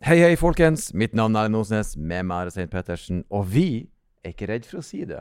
[0.00, 0.94] Hei, hei, folkens.
[0.96, 1.90] Mitt navn er Nosnes.
[1.92, 3.18] Med meg er Stein Pettersen.
[3.28, 3.90] Og vi
[4.24, 5.18] er ikke redd for å si det.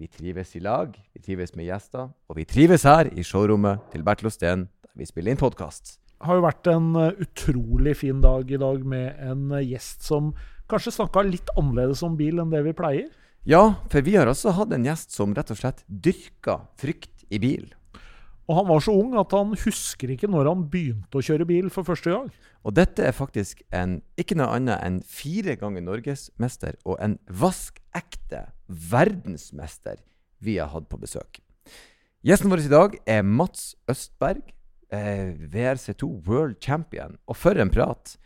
[0.00, 4.06] Vi trives i lag, vi trives med gjester, og vi trives her i showrommet til
[4.06, 5.98] Bertil Osten, der vi spiller inn podkast.
[6.08, 10.08] Det har jo vært en uh, utrolig fin dag i dag med en uh, gjest
[10.08, 10.32] som
[10.72, 13.12] kanskje snakka litt annerledes om bil enn det vi pleier.
[13.44, 17.44] Ja, for vi har også hatt en gjest som rett og slett dyrka frykt i
[17.44, 17.68] bil.
[18.48, 21.68] Og han var så ung at han husker ikke når han begynte å kjøre bil
[21.72, 22.30] for første gang.
[22.64, 28.46] Og dette er faktisk en, ikke noe annet enn fire ganger norgesmester og en vaskekte
[28.66, 30.00] verdensmester
[30.44, 31.42] vi har hatt på besøk.
[32.24, 34.40] Gjesten vår i dag er Mats Østberg,
[34.96, 37.18] eh, VRC2 World Champion.
[37.28, 38.16] Og for en prat!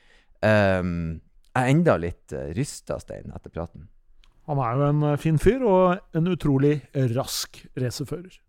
[0.42, 1.20] Um,
[1.52, 3.90] jeg er enda litt uh, rysta, Stein, etter praten.
[4.50, 6.78] Han er jo en uh, fin fyr og en utrolig
[7.14, 8.40] rask racerfører.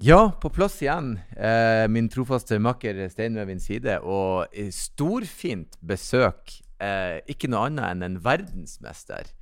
[0.00, 1.16] Ja, på plass igjen.
[1.34, 3.96] Eh, min trofaste makker Stein ved min side.
[4.06, 6.54] Og storfint besøk.
[6.78, 9.32] Eh, ikke noe annet enn en verdensmester.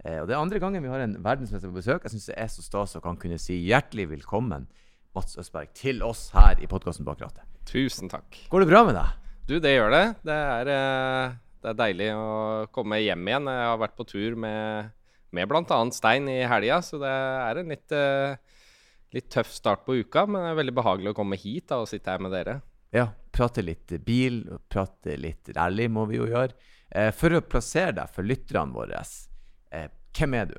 [0.00, 2.08] Eh, og Det er andre gangen vi har en verdensmester på besøk.
[2.08, 4.64] Jeg syns det er så stas å kan kunne si hjertelig velkommen
[5.16, 7.44] Mats Østberg, til oss her i podkasten Bak rattet.
[7.68, 8.40] Tusen takk.
[8.48, 9.14] Går det bra med deg?
[9.46, 10.04] Du, det gjør det.
[10.24, 12.26] Det er, eh, det er deilig å
[12.72, 13.52] komme hjem igjen.
[13.52, 14.92] Jeg har vært på tur med,
[15.36, 15.84] med bl.a.
[15.92, 18.55] Stein i helga, så det er en litt eh,
[19.16, 21.90] litt tøff start på uka, men det er veldig behagelig å komme hit da, og
[21.90, 22.60] sitte her med dere.
[22.94, 26.54] Ja, prate litt bil, prate litt rally må vi jo gjøre.
[26.90, 29.02] Eh, for å plassere deg for lytterne våre,
[29.74, 30.56] eh, hvem er du?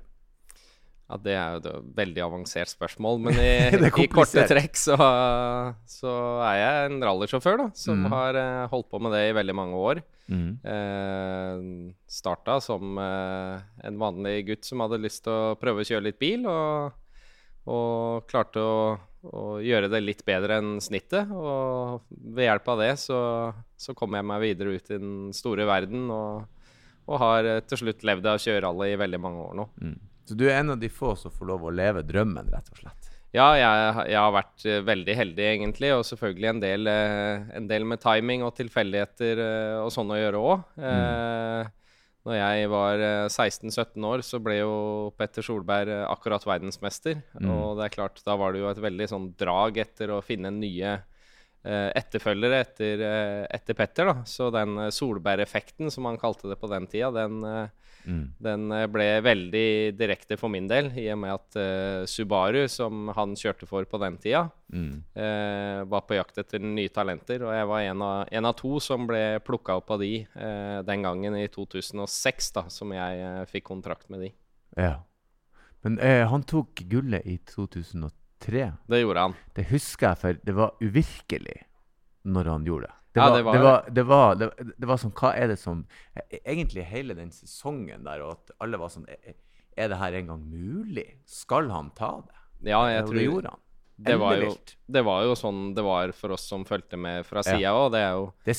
[1.07, 4.97] Ja, Det er jo et veldig avansert spørsmål, men i, i korte trekk så,
[5.87, 6.13] så,
[6.49, 8.11] er jeg en rallysjåfør da, som mm.
[8.11, 10.03] har eh, holdt på med det i veldig mange år.
[10.27, 10.49] Mm.
[10.67, 16.09] Eh, starta som eh, en vanlig gutt som hadde lyst til å prøve å kjøre
[16.09, 16.43] litt bil.
[16.51, 17.03] og
[17.67, 18.75] og klarte å,
[19.27, 21.31] å, gjøre det litt bedre enn snittet.
[21.33, 23.19] Og ved hjelp av det så,
[23.75, 26.47] så kom jeg meg videre ut i den store verden og,
[27.07, 29.67] og har eh, til slutt levd av kjørerally i veldig mange år nå.
[29.83, 29.97] Mm.
[30.27, 32.81] Så du er en av de få som får lov å leve drømmen, rett og
[32.81, 33.13] slett?
[33.35, 35.91] Ja, jeg, jeg har vært uh, veldig heldig, egentlig.
[35.95, 39.43] Og selvfølgelig en del, uh, en del med timing og tilfeldigheter
[39.83, 40.63] og sånn å gjøre òg.
[40.79, 41.75] Mm.
[42.27, 43.01] Når jeg var
[43.31, 44.71] 16-17 eh, år, så ble jo
[45.15, 47.21] Petter Solberg eh, akkurat verdensmester.
[47.39, 47.51] Mm.
[47.53, 50.51] Og det er klart, da var det jo et veldig sånn drag etter å finne
[50.51, 50.97] nye
[51.67, 54.11] etterfølgere etter, eh, etter, Petter.
[54.11, 54.23] da.
[54.25, 57.67] Så den solbæreffekten, som han kalte det på den tida, den, eh,
[58.07, 58.27] Mm.
[58.39, 59.67] Den eh, ble veldig
[59.99, 63.99] direkte for min del, i og med at uh, Subaru, som han kjørte for på
[63.99, 64.93] den tida, mm.
[65.17, 67.43] uh, var på jakt etter nye talenter.
[67.43, 70.79] Og jeg var en av, en av to som ble plukka opp av de uh,
[70.87, 74.31] den gangen i 2006, da, som jeg fikk kontrakt med de.
[74.79, 74.95] Ja.
[75.85, 75.99] Men
[76.31, 77.37] han tok gullet i
[78.43, 78.71] 2003.
[78.87, 79.35] Det gjorde han.
[79.55, 81.57] Det husker jeg, for det var uvirkelig
[82.27, 82.93] når han gjorde det.
[83.17, 85.47] Det var, ja, det, var, det, var, det, var, det, det var, sånn Hva er
[85.49, 85.79] det som
[86.13, 89.39] e, Egentlig hele den sesongen der, og at alle var sånn Er,
[89.73, 91.07] er det her engang mulig?
[91.25, 92.35] Skal han ta det?
[92.69, 93.63] Ja, jeg tror det gjorde han.
[93.97, 94.51] Det var, jo,
[94.85, 97.87] det var, jo, sånn det var for oss som fulgte med fra sida òg.
[97.95, 98.55] Det er jo Det.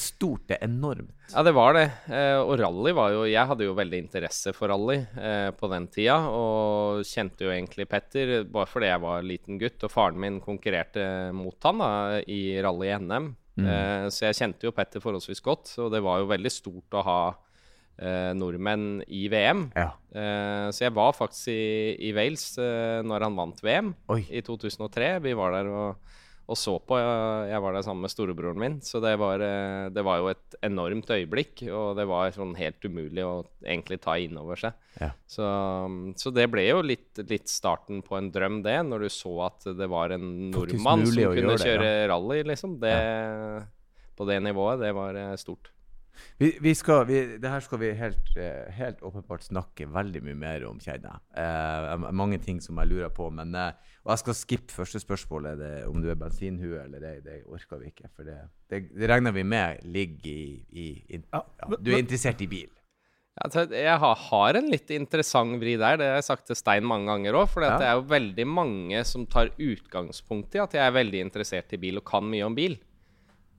[0.51, 1.13] Det er enormt.
[1.31, 1.85] Ja, det var det.
[2.11, 5.87] Eh, og rally var jo Jeg hadde jo veldig interesse for rally eh, på den
[5.95, 6.19] tida.
[6.27, 11.31] Og kjente jo egentlig Petter bare fordi jeg var liten gutt, og faren min konkurrerte
[11.37, 11.93] mot han da
[12.27, 13.31] i rally i NM.
[13.59, 13.67] Mm.
[13.67, 17.07] Eh, så jeg kjente jo Petter forholdsvis godt, og det var jo veldig stort å
[17.07, 17.21] ha
[17.99, 19.69] eh, nordmenn i VM.
[19.77, 19.91] Ja.
[20.15, 24.23] Eh, så jeg var faktisk i, i Wales eh, når han vant VM Oi.
[24.31, 25.19] i 2003.
[25.27, 26.09] Vi var der og
[26.49, 26.97] og så på.
[26.97, 30.57] Jeg var der sammen med storebroren min, så det var, eh, det var, jo et
[30.65, 31.67] enormt øyeblikk.
[31.69, 34.79] Og det var sånn helt umulig å egentlig ta inn over seg.
[34.97, 35.11] Ja.
[35.29, 35.45] Så,
[36.17, 39.69] så, det ble jo litt, litt, starten på en drøm, det, når du så at
[39.77, 42.07] det var en nordmann som kunne kjøre ja.
[42.15, 42.79] rally, liksom.
[42.81, 42.97] Det.
[44.19, 45.69] På det nivået, det var eh, stort.
[46.39, 50.39] Vi, vi skal, vi, det her skal vi helt, eh, helt, åpenbart snakke veldig mye
[50.39, 51.23] mer om, kjenner jeg.
[51.43, 53.27] Eh, mange ting som jeg lurer på.
[53.35, 57.15] Men, eh, og jeg skal skippe første spørsmålet, det, om du er bensinhue eller det,
[57.27, 58.11] det orker vi ikke.
[58.15, 58.39] For det,
[58.71, 61.43] det, det regner vi med ligger i, i, i ja,
[61.75, 62.71] Du er interessert i bil?
[63.39, 65.99] Jeg har en litt interessant vri der.
[65.99, 67.51] Det har jeg sagt til Stein mange ganger òg.
[67.51, 67.77] For ja.
[67.79, 71.83] det er jo veldig mange som tar utgangspunkt i at jeg er veldig interessert i
[71.83, 72.79] bil og kan mye om bil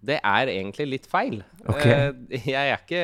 [0.05, 1.41] det er egentlig litt feil.
[1.67, 2.09] Okay.
[2.11, 3.01] Uh, jeg er ikke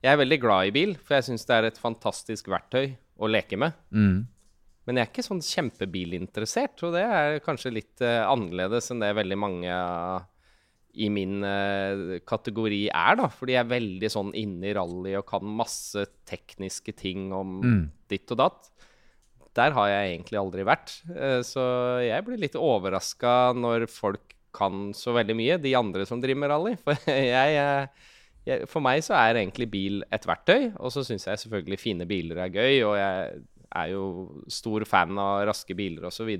[0.00, 3.28] Jeg er veldig glad i bil, for jeg syns det er et fantastisk verktøy å
[3.28, 3.74] leke med.
[3.92, 4.26] Mm.
[4.88, 9.10] Men jeg er ikke sånn kjempebilinteressert, og det er kanskje litt uh, annerledes enn det
[9.18, 10.24] veldig mange av
[10.98, 13.28] i min uh, kategori er, da.
[13.30, 17.84] Fordi jeg er veldig sånn inne i rally og kan masse tekniske ting om Mm.
[18.10, 18.70] ditt og datt.
[19.54, 20.96] Der har jeg egentlig aldri vært.
[21.10, 21.62] Eh, så
[22.02, 26.52] jeg blir litt overraska når folk kan så veldig mye, de andre som driver med
[26.52, 26.74] rally.
[26.80, 28.10] For, jeg, eh,
[28.48, 32.08] jeg, for meg så er egentlig bil et verktøy, og så syns jeg selvfølgelig fine
[32.10, 34.04] biler er gøy, og jeg er jo
[34.50, 36.30] stor fan av raske biler osv.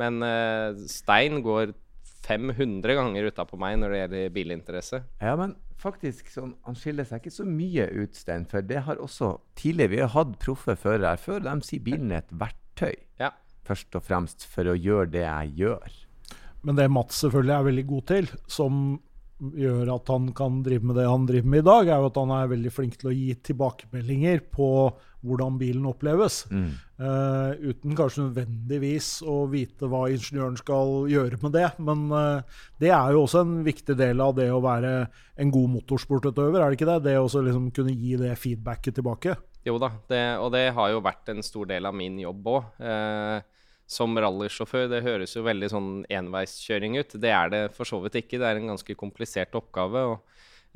[0.00, 1.74] Men uh, Stein går
[2.26, 5.02] 500 ganger utapå meg når det gjelder bilinteresse.
[5.22, 8.46] Ja, men faktisk, sånn, han skiller seg ikke så mye ut, Stein.
[8.50, 12.24] For det har også tidligere Vi har hatt proffe førere før, de sier bilen er
[12.24, 12.96] et verktøy.
[13.22, 13.32] Ja.
[13.66, 16.02] Først og fremst for å gjøre det jeg gjør.
[16.64, 18.86] Men det Mats selvfølgelig er veldig god til, som
[19.36, 22.18] gjør at han kan drive med det han driver med i dag, er jo at
[22.22, 24.68] han er veldig flink til å gi tilbakemeldinger på
[25.26, 26.44] hvordan bilen oppleves.
[26.48, 26.70] Mm.
[26.96, 31.66] Uh, uten kanskje nødvendigvis å vite hva ingeniøren skal gjøre med det.
[31.82, 34.94] Men uh, det er jo også en viktig del av det å være
[35.36, 37.02] en god motorsportutøver, er det ikke det?
[37.10, 39.36] Det å liksom kunne gi det feedbacket tilbake.
[39.66, 42.68] Jo da, det, og det har jo vært en stor del av min jobb òg.
[42.78, 43.55] Eh,
[43.86, 44.88] som rallysjåfør.
[44.90, 47.14] Det høres jo veldig sånn enveiskjøring ut.
[47.22, 48.40] Det er det for så vidt ikke.
[48.42, 50.06] Det er en ganske komplisert oppgave.
[50.12, 50.18] og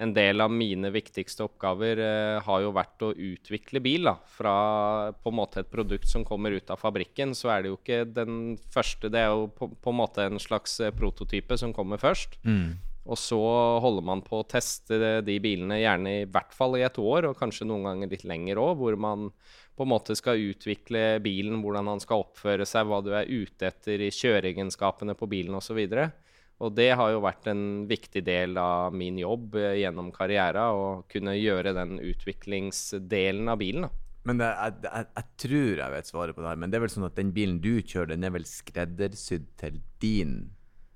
[0.00, 4.06] en del av mine viktigste oppgaver eh, har jo vært å utvikle bil.
[4.08, 7.68] da, Fra på en måte et produkt som kommer ut av fabrikken, så er det
[7.68, 9.10] jo ikke den første.
[9.12, 12.38] Det er jo på, på en måte en slags eh, prototype som kommer først.
[12.48, 12.78] Mm.
[13.10, 13.42] Og så
[13.84, 17.28] holder man på å teste de- de bilene gjerne i hvert fall i et år,
[17.28, 19.28] og kanskje noen ganger litt lenger òg, hvor man
[19.80, 23.70] på en måte skal utvikle bilen, hvordan han skal oppføre seg, hva du er ute
[23.70, 25.78] etter i kjøreegenskapene på bilen osv.
[26.60, 30.90] Og det har jo vært en viktig del av min jobb eh, gjennom karriera, å
[31.08, 33.88] kunne gjøre den utviklingsdelen av bilen.
[34.28, 36.84] Men det, jeg, jeg, jeg tror jeg vet svaret på det her, men det er
[36.84, 40.34] vel sånn at den bilen du kjører, den er vel skreddersydd til din,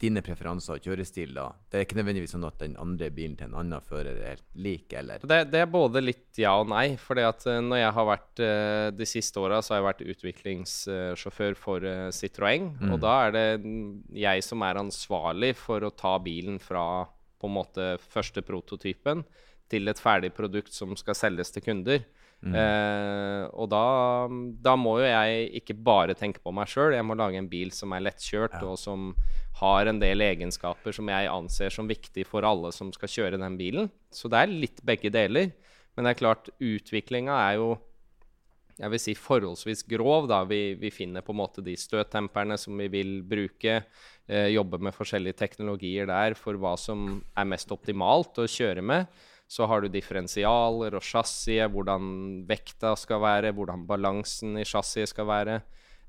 [0.02, 1.46] dine preferanser og kjørestil, da?
[1.70, 4.46] Det er ikke nødvendigvis sånn at den andre bilen til en annen fører er helt
[4.58, 5.22] lik, eller?
[5.22, 6.96] Det, det er både litt ja og nei.
[7.00, 10.04] fordi at eh, når jeg har vært eh, De siste åra så har jeg vært
[10.14, 12.68] utviklingssjåfør for Citroën.
[12.74, 12.92] Citroën.
[12.92, 13.46] Og da er det
[14.18, 17.04] jeg som er ansvarlig for å ta bilen fra
[17.40, 19.22] på en måte første prototypen
[19.70, 22.04] til et ferdig produkt som skal selges til kunder.
[22.52, 23.84] Eh, og da,
[24.66, 27.72] da må jo jeg ikke bare tenke på meg sjøl, jeg må lage en bil
[27.72, 29.14] som er lettkjørt, og som
[29.60, 33.56] har en del egenskaper som jeg anser som viktig for alle som skal kjøre den
[33.60, 33.90] bilen.
[34.12, 35.52] Så det er litt begge deler.
[35.94, 37.74] Men det er klart, utviklinga er jo
[38.74, 40.26] jeg vil si forholdsvis grov.
[40.26, 40.40] da.
[40.50, 43.76] Vi, vi finner på en måte de støttemperne som vi vil bruke.
[44.26, 49.06] Eh, jobbe med forskjellige teknologier der for hva som er mest optimalt å kjøre med.
[49.54, 55.28] Så har du differensialer og chassiset, hvordan vekta skal være, hvordan balansen i chassiset skal
[55.30, 55.58] være.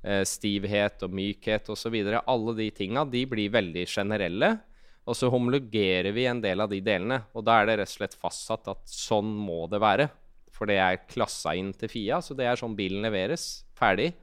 [0.06, 1.96] Eh, stivhet og mykhet osv.
[2.18, 4.52] Alle de tinga blir veldig generelle.
[5.06, 7.22] Og så homologerer vi en del av de delene.
[7.38, 10.10] Og da er det rett og slett fastsatt at sånn må det være.
[10.56, 13.65] For det er klassa inn til Fia, så det er sånn bilen leveres.
[13.76, 14.14] Ferdig.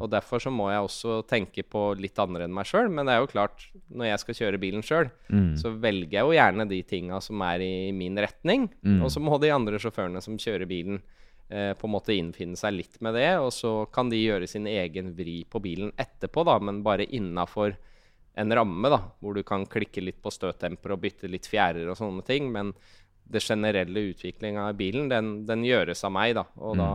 [0.00, 2.88] Og derfor så må jeg også tenke på litt andre enn meg sjøl.
[2.94, 5.10] Men det er jo klart, når jeg skal kjøre bilen sjøl,
[5.58, 8.68] så velger jeg jo gjerne de tinga som er i min retning.
[9.02, 11.02] Og så må de andre sjåførene som kjører bilen,
[11.50, 13.38] eh, på en måte innfinne seg litt med det.
[13.42, 17.74] Og så kan de gjøre sin egen vri på bilen etterpå, da, men bare innafor
[18.38, 21.98] en ramme, da, hvor du kan klikke litt på støttemper og bytte litt fjærer og
[21.98, 22.52] sånne ting.
[22.52, 22.72] Men
[23.30, 26.44] det generelle utviklinga av bilen, den, den gjøres av meg, da.
[26.58, 26.88] Og da,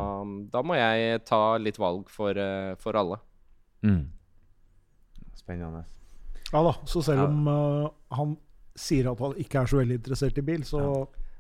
[0.52, 3.18] da må jeg ta litt valg for, eh, for alle.
[3.86, 4.02] Mm.
[5.40, 5.84] Spennende.
[6.52, 7.28] Ja da, så selv Ja.
[7.28, 8.36] om eh, han
[8.76, 10.82] sier at han ikke er så veldig interessert i bil, så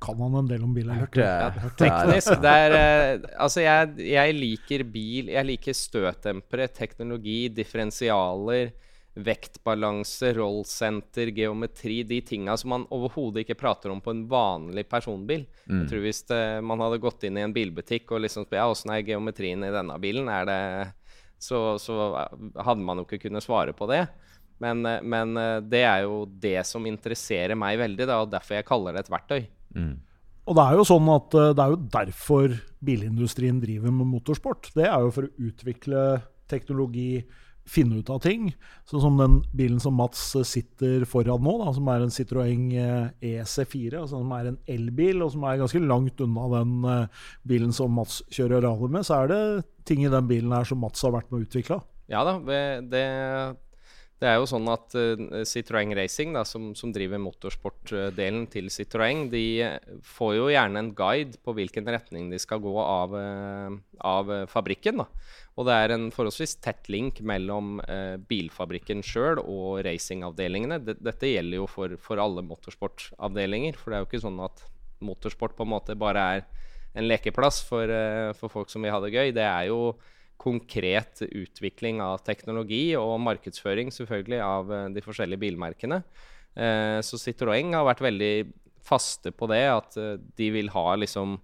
[0.06, 0.90] kan han en del om bil.
[0.92, 1.50] Hørte, Ja,
[1.80, 2.36] Teknisk.
[2.44, 5.30] Det er eh, Altså, jeg, jeg liker bil.
[5.34, 8.72] Jeg liker støtdempere, teknologi, differensialer,
[9.16, 12.02] vektbalanse, rollsenter, geometri.
[12.04, 15.46] De tinga som man overhodet ikke prater om på en vanlig personbil.
[15.66, 18.68] Jeg tror Hvis det, man hadde gått inn i en bilbutikk og liksom spurt ja,
[18.68, 20.62] åssen er geometrien i denne bilen, er det
[21.40, 22.12] så, så
[22.56, 24.06] hadde man jo ikke kunnet svare på det.
[24.64, 28.60] Men, eh, men eh, det er jo det som interesserer meg veldig, da, og derfor
[28.60, 29.42] jeg kaller det et verktøy.
[30.46, 32.56] Og det er jo sånn at eh, det er jo derfor
[32.86, 34.72] bilindustrien driver med motorsport.
[34.78, 36.06] Det er jo for å utvikle
[36.52, 37.26] teknologi,
[37.66, 38.52] finne ut av ting.
[38.90, 42.66] Sånn som den bilen som Mats eh, sitter foran nå, da, som er en Citroën
[42.78, 47.26] eh, EC4, altså som er en elbil, og som er ganske langt unna den eh,
[47.50, 49.42] bilen som Mats kjører rally med, så er det
[49.90, 51.82] ting i den bilen her som Mats har vært med å utvikle.
[52.12, 52.38] Ja da,
[52.86, 53.06] det,
[54.16, 59.26] Det er jo sånn at uh, Citroën Racing, da, som, som driver motorsportdelen til Citroën,
[59.32, 59.44] de
[60.08, 65.04] får jo gjerne en guide på hvilken retning de skal gå av, uh, av fabrikken.
[65.04, 65.10] da.
[65.60, 70.80] Og det er en forholdsvis tett link mellom uh, bilfabrikken sjøl og racingavdelingene.
[70.96, 73.76] Dette gjelder jo for, for alle motorsportavdelinger.
[73.76, 74.64] For det er jo ikke sånn at
[75.04, 76.48] motorsport på en måte bare er
[76.96, 77.92] en lekeplass for,
[78.40, 79.34] for folk som vil ha det gøy.
[79.36, 79.98] Det er jo
[80.42, 86.02] konkret utvikling av teknologi og markedsføring selvfølgelig av eh, de forskjellige bilmerkene.
[86.56, 88.34] Eh, så Citroën har vært veldig
[88.86, 91.40] faste på det, at eh, de vil ha liksom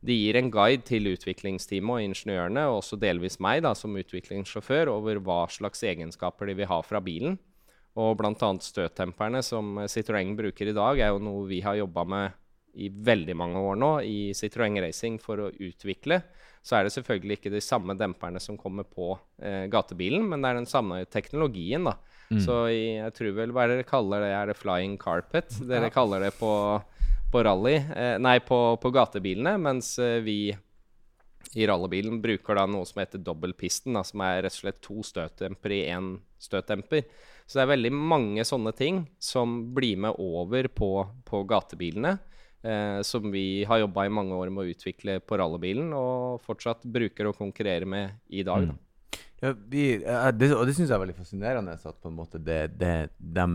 [0.00, 4.88] De gir en guide til utviklingsteamet og ingeniørene, og også delvis meg da, som utviklingssjåfør,
[4.88, 7.36] over hva slags egenskaper de vil ha fra bilen.
[8.00, 8.32] Og bl.a.
[8.64, 12.38] støttemperne som Citroën bruker i dag, er jo noe vi har jobba med
[12.74, 16.20] i veldig mange år nå i Citroën Racing for å utvikle
[16.62, 20.50] så er det selvfølgelig ikke de samme demperne som kommer på eh, gatebilen, men det
[20.50, 21.86] er den samme teknologien.
[21.88, 21.96] da.
[22.30, 22.40] Mm.
[22.44, 25.94] Så jeg tror vel hva dere kaller det, er det flying carpet dere ja.
[25.94, 26.52] kaller det på,
[27.32, 30.52] på rally, eh, nei, på, på, gatebilene, mens eh, vi
[31.56, 35.00] i rallybilen bruker da noe som heter dobbeltpisten, da, som er rett og slett to
[35.02, 37.08] støtdempere i én støtdemper.
[37.48, 40.92] Så det er veldig mange sånne ting som blir med over på,
[41.26, 42.20] på gatebilene
[42.62, 46.86] eh, som vi har jobba i mange år med å utvikle på rallybilen, og fortsatt
[46.86, 48.70] bruker å konkurrere med i dag.
[48.70, 48.78] Mm.
[49.40, 49.84] Ja, vi,
[50.36, 51.72] det, og det syns jeg er veldig fascinerende.
[51.72, 53.46] at på en måte det, det, de,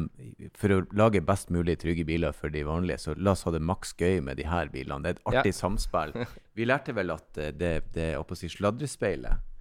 [0.57, 3.61] For å lage best mulig trygge biler for de vanlige, så la oss ha det
[3.61, 5.03] maks gøy med de her bilene.
[5.03, 5.59] Det er et artig ja.
[5.59, 6.15] samspill.
[6.57, 9.51] Vi lærte vel at det, det si, sladrespeilet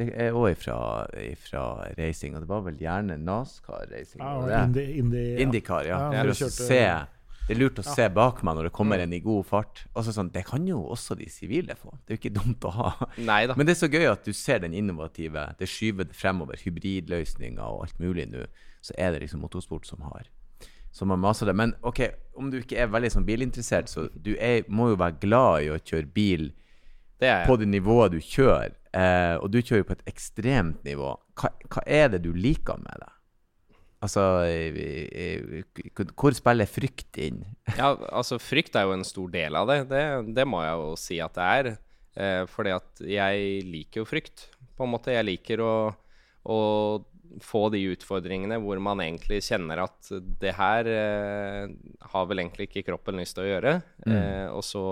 [0.00, 0.76] det er òg fra,
[1.20, 1.62] ifra
[1.98, 4.22] racing, og det var vel gjerne NASCAR-racing?
[4.22, 5.42] Ja, Indi, Indi, ja.
[5.44, 5.98] IndyCar, ja.
[6.16, 6.80] ja for å se
[7.46, 9.04] det er lurt å se bak meg når det kommer mm.
[9.04, 9.84] en i god fart.
[9.98, 11.90] Altså sånn, Det kan jo også de sivile få.
[12.02, 12.92] Det er jo ikke dumt å ha.
[13.18, 13.56] Neida.
[13.58, 17.88] Men det er så gøy at du ser den innovative, det skyver fremover, hybridløsninger og
[17.88, 18.46] alt mulig nå.
[18.82, 20.30] Så er det liksom motorsport som har
[20.92, 21.54] som har masa det.
[21.56, 22.00] Men ok,
[22.36, 25.70] om du ikke er veldig sånn bilinteressert, så du er, må jo være glad i
[25.72, 26.50] å kjøre bil
[27.22, 28.76] på det nivået du kjører.
[28.92, 31.14] Eh, og du kjører jo på et ekstremt nivå.
[31.40, 33.11] Hva, hva er det du liker med det?
[34.02, 34.22] Altså,
[36.18, 37.44] hvor spiller frykt inn?
[37.80, 39.78] ja, altså Frykt er jo en stor del av det.
[39.92, 40.02] Det,
[40.34, 41.70] det må jeg jo si at det er.
[42.12, 45.14] Eh, fordi at jeg liker jo frykt, på en måte.
[45.14, 45.74] Jeg liker å,
[46.42, 46.58] å,
[47.40, 50.10] få de utfordringene hvor man egentlig kjenner at
[50.42, 51.70] det her eh,
[52.12, 53.78] har vel egentlig ikke kroppen lyst til å gjøre.
[54.04, 54.16] Mm.
[54.18, 54.84] Eh, og så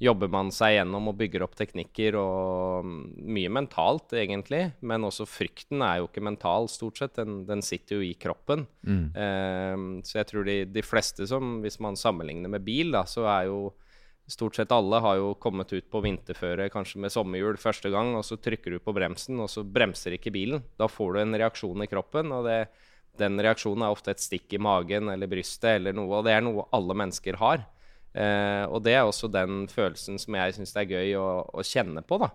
[0.00, 4.62] jobber man seg gjennom og bygger opp teknikker og mye mentalt, egentlig.
[4.80, 7.18] Men også frykten er jo ikke mental, stort sett.
[7.18, 8.64] Den, den sitter jo i kroppen.
[8.80, 9.04] Mm.
[9.12, 13.26] Um, så jeg tror de, de, fleste som, hvis man sammenligner med bil, da, så
[13.28, 13.60] er jo
[14.30, 18.22] stort sett alle har jo kommet ut på vinterføre, kanskje med sommerhjul første gang, og
[18.24, 20.62] så trykker du på bremsen, og så bremser ikke bilen.
[20.80, 22.60] Da får du en reaksjon i kroppen, og det,
[23.20, 26.46] den reaksjonen er ofte et stikk i magen eller brystet eller noe, og det er
[26.46, 27.66] noe alle mennesker har.
[28.10, 32.02] Eh, og det er også den følelsen som jeg syns er gøy å, å, kjenne
[32.02, 32.30] på, da.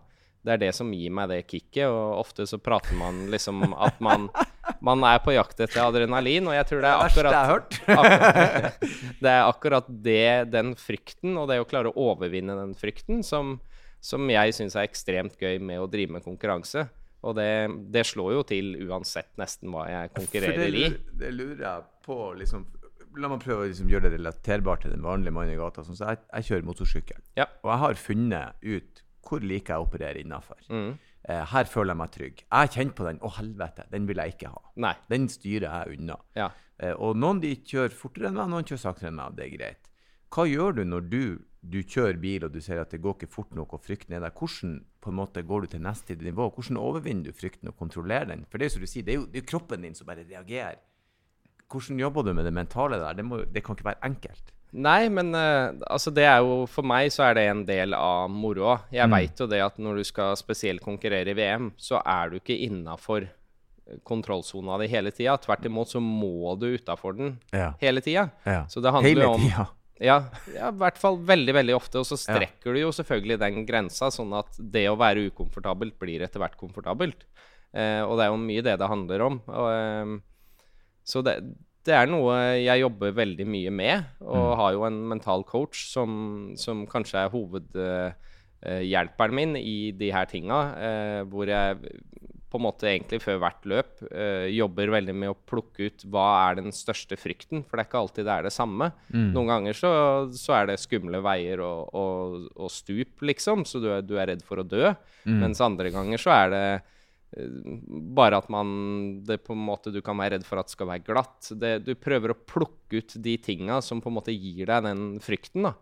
[0.46, 3.98] Det er det som gir meg det kicket, og ofte så prater man liksom at
[4.04, 4.28] man,
[4.86, 7.40] man er på jakt etter adrenalin, og jeg tror det er akkurat
[7.96, 8.84] akkurat,
[9.24, 13.58] Det er akkurat det, den frykten, og det å klare å overvinne den frykten, som,
[13.98, 16.86] som jeg syns er ekstremt gøy med å drive med konkurranse.
[17.26, 17.50] Og det,
[17.90, 20.90] det, slår jo til uansett nesten hva jeg konkurrerer det, i.
[21.18, 22.68] Det lurer jeg på, liksom
[23.22, 25.84] La meg prøve å liksom gjøre det relaterbart til den vanlige mannen i gata.
[25.86, 27.48] Sånn, så jeg, jeg, kjører motorsykkel, ja.
[27.64, 30.60] og jeg har funnet ut hvor like jeg opererer operere innafor.
[30.70, 30.92] Mm.
[31.26, 32.44] Eh, her føler jeg meg trygg.
[32.46, 33.22] Jeg kjent på den.
[33.26, 34.62] Å, helvete, den vil jeg ikke ha.
[34.86, 34.94] Nei.
[35.10, 36.20] Den styrer jeg unna.
[36.38, 36.52] Ja.
[36.78, 39.38] Eh, og noen de kjører fortere enn meg, noen kjører saktere enn meg.
[39.38, 39.92] Det er greit.
[40.36, 41.22] Hva gjør du når du,
[41.64, 44.26] du kjører bil og du ser at det går ikke fort nok, og frykten er
[44.26, 44.36] der?
[44.36, 46.50] Hvordan på en måte går du til neste nivå?
[46.54, 48.46] Hvordan overvinner du frykten og kontrollerer den?
[48.52, 50.10] For det er jo som du sier, det er jo, det er kroppen din som
[50.10, 50.82] bare reagerer.
[51.72, 53.18] Hvordan jobber du med det mentale der?
[53.18, 54.52] Det, må, det kan ikke være enkelt.
[54.76, 58.28] Nei, men uh, altså det er jo For meg så er det en del av
[58.32, 58.82] moroa.
[58.94, 59.16] Jeg mm.
[59.16, 62.58] veit jo det at når du skal spesielt konkurrere i VM, så er du ikke
[62.68, 63.30] innafor
[64.04, 65.38] kontrollsona di hele tida.
[65.42, 67.72] Tvert imot så må du utafor den ja.
[67.82, 68.30] hele tida.
[68.44, 68.64] Ja.
[68.70, 69.50] Så det handler jo om.
[69.54, 69.68] Ja,
[70.02, 70.16] ja,
[70.52, 72.02] i hvert fall veldig veldig ofte.
[72.02, 72.76] Og så strekker ja.
[72.76, 77.24] du jo selvfølgelig den grensa, sånn at det å være ukomfortabelt blir etter hvert komfortabelt.
[77.76, 79.40] Eh, og det er jo mye det det handler om.
[79.48, 80.16] Og, eh,
[81.06, 81.36] så det,
[81.86, 84.58] det, er noe jeg jobber veldig mye med, og mm.
[84.62, 86.10] har jo en mental coach som,
[86.60, 91.78] som kanskje er hovedhjelperen uh, min i de her tinga, uh, hvor jeg
[92.56, 96.26] på en måte egentlig før hvert løp uh, jobber veldig med å plukke ut hva
[96.48, 98.88] er den største frykten, for det er ikke alltid det er det samme.
[99.12, 99.30] Mm.
[99.36, 99.92] Noen ganger så,
[100.34, 104.32] så, er det skumle veier og, og, og stup, liksom, så du er, du er,
[104.32, 104.94] redd for å dø,
[105.28, 105.40] mm.
[105.44, 106.66] mens andre ganger så er det
[108.16, 108.70] bare at man
[109.28, 111.50] det på en måte Du kan være redd for at det skal være glatt.
[111.60, 115.04] Det, du prøver å plukke ut de tinga som på en måte gir deg den
[115.24, 115.68] frykten.
[115.68, 115.74] da.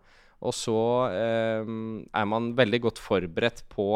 [0.44, 0.76] Og så
[1.14, 1.64] eh,
[2.12, 3.88] er man veldig godt forberedt på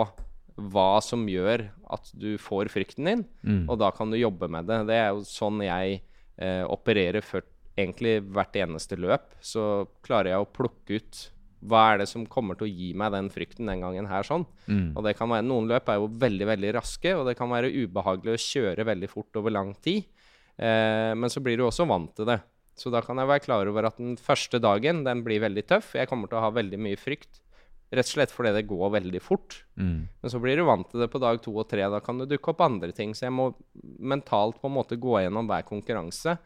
[0.58, 3.68] hva som gjør at du får frykten din, Mm.
[3.70, 4.80] og da kan du jobbe med det.
[4.88, 6.00] Det er jo sånn jeg
[6.38, 7.44] eh, opererer før
[7.78, 9.36] egentlig hvert eneste løp.
[9.40, 11.20] Så klarer jeg å plukke ut
[11.60, 14.44] hva er det som kommer til å gi meg den frykten den gangen her sånn.
[14.68, 14.92] Mm.
[14.94, 17.72] Og det kan være, Noen løp er jo veldig veldig raske, og det kan være
[17.74, 20.06] ubehagelig å kjøre veldig fort over lang tid.
[20.54, 22.38] Eh, men så blir du også vant til det.
[22.78, 25.96] Så da kan jeg være klar over at den første dagen den blir veldig tøff.
[25.98, 27.40] Jeg kommer til å ha veldig mye frykt.
[27.88, 29.62] Rett og slett fordi det går veldig fort.
[29.80, 30.06] Mm.
[30.06, 31.82] Men så blir du vant til det på dag to og tre.
[31.90, 33.16] Da kan det dukke opp andre ting.
[33.16, 33.50] Så jeg må
[33.98, 36.36] mentalt på en måte gå gjennom hver konkurranse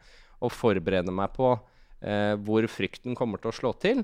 [0.43, 1.51] og forberede meg på
[2.01, 4.01] eh, hvor frykten kommer til å slå til.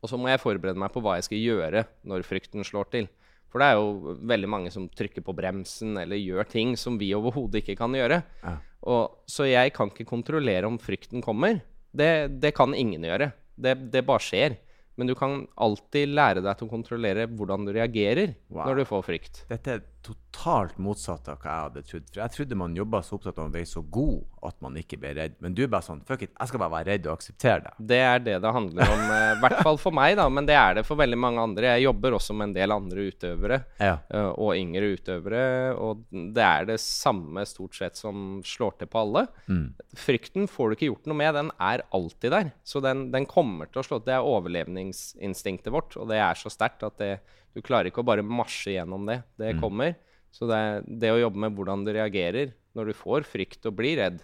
[0.00, 3.08] Og så må jeg forberede meg på hva jeg skal gjøre når frykten slår til.
[3.50, 7.10] For det er jo veldig mange som trykker på bremsen eller gjør ting som vi
[7.16, 8.20] overhodet ikke kan gjøre.
[8.44, 8.54] Ja.
[8.88, 11.58] Og, så jeg kan ikke kontrollere om frykten kommer.
[11.90, 13.32] Det, det kan ingen gjøre.
[13.60, 14.54] Det, det bare skjer.
[14.96, 18.66] Men du kan alltid lære deg til å kontrollere hvordan du reagerer Wow.
[18.68, 19.42] når du får frykt.
[19.50, 22.04] Dette er totalt motsatt av hva jeg hadde trodd.
[22.12, 24.96] For jeg trodde man jobba så opptatt av å være så god at man ikke
[25.00, 25.34] ble redd.
[25.44, 27.72] Men du er bare sånn Fuck it, jeg skal bare være redd og akseptere det.
[27.90, 30.26] Det er det det handler om, eh, i hvert fall for meg, da.
[30.32, 31.74] Men det er det for veldig mange andre.
[31.74, 33.58] Jeg jobber også med en del andre utøvere.
[33.80, 33.98] Ja.
[34.08, 35.42] eh, og yngre utøvere.
[35.76, 39.26] Og det er det samme stort sett som slår til på alle.
[39.50, 39.66] Mm.
[39.96, 41.34] Frykten får du ikke gjort noe med.
[41.36, 42.52] Den er alltid der.
[42.64, 44.08] Så den, den kommer til å slå til.
[44.10, 47.12] Det er overlevningsinstinktet vårt, og det er så sterkt at det,
[47.54, 49.20] du klarer ikke å bare marsje gjennom det.
[49.40, 49.96] Det kommer.
[50.30, 53.74] Så det, er- det å jobbe med hvordan du reagerer når du får frykt og
[53.80, 54.20] blir redd,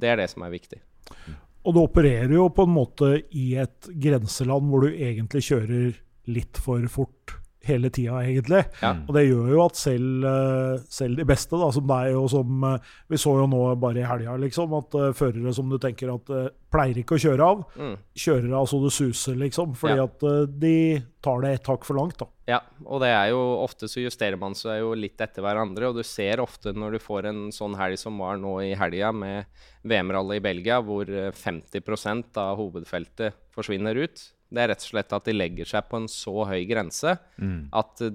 [0.00, 0.78] det er det som er viktig.
[1.64, 5.94] Og du opererer jo på en måte i et grenseland hvor du egentlig kjører
[6.32, 8.64] litt for fort hele tida, egentlig.
[8.82, 8.92] Ja.
[9.08, 12.64] Og det gjør jo at selv, eh, selv de beste, da, som deg og som
[12.70, 12.78] eh,
[13.08, 16.30] Vi så jo nå bare i helga, liksom, at uh, førere som du tenker at
[16.30, 17.96] uh, pleier ikke å kjøre av, Mm.
[18.16, 19.74] kjører av så det suser, liksom.
[19.78, 20.04] Fordi Ja.
[20.04, 22.26] at uh, de tar det et hakk for langt, da.
[22.46, 25.96] Ja, og det er jo ofte så justerer man seg jo litt etter hverandre, og
[25.96, 29.46] du ser ofte når du får en sånn helg som var nå i helga med
[29.84, 34.20] VM-rally i Belgia, hvor eh, 50% av hovedfeltet forsvinner ut.
[34.50, 37.68] Det er rett og slett at de legger seg på en så høy grense Mm.
[37.72, 38.10] at eh,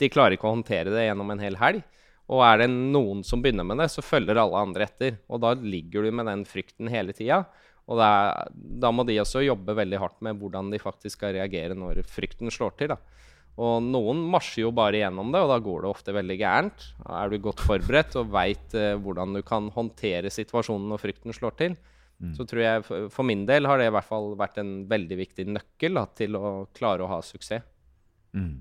[0.00, 1.82] de klarer ikke å håndtere det gjennom en hel helg.
[2.30, 5.16] Og er det noen som begynner med det, så følger alle andre etter.
[5.28, 7.42] Og da ligger du med den frykten hele tida.
[7.90, 11.74] Og er, da må de også jobbe veldig hardt med hvordan de faktisk skal reagere
[11.74, 12.92] når frykten slår til.
[12.94, 12.96] da.
[13.60, 16.86] Og noen marsjer jo bare gjennom det, og da går det ofte veldig gærent.
[17.10, 21.56] Er du godt forberedt og veit eh, hvordan du kan håndtere situasjonen når frykten slår
[21.58, 21.74] til,
[22.36, 25.46] så tror jeg for, min del har det i hvert fall vært en veldig viktig
[25.48, 27.64] nøkkel da, til å klare å ha suksess.
[28.36, 28.60] Mm.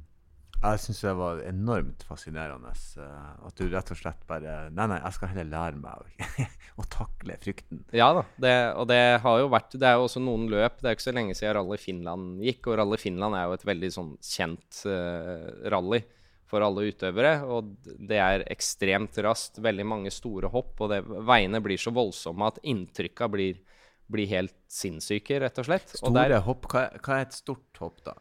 [0.60, 4.98] Jeg syns det var enormt fascinerende eh, at du rett og slett bare Nei, nei,
[5.06, 6.48] jeg skal heller lære meg å,
[6.84, 7.86] å takle frykten.
[7.95, 10.82] Ja da, det, og det har jo vært Det er jo også noen løp.
[10.82, 13.56] Det er jo ikke så lenge siden Rally Finland gikk, og Rally Finland er jo
[13.56, 16.02] et veldig sånn kjent uh, rally
[16.50, 17.34] for alle utøvere.
[17.48, 22.50] Og det er ekstremt raskt, veldig mange store hopp, og det, veiene blir så voldsomme
[22.50, 23.62] at inntrykka blir,
[24.10, 25.94] blir helt sinnssyke, rett og slett.
[26.00, 28.18] Og Store der, hopp, hva, hva er et stort hopp, da?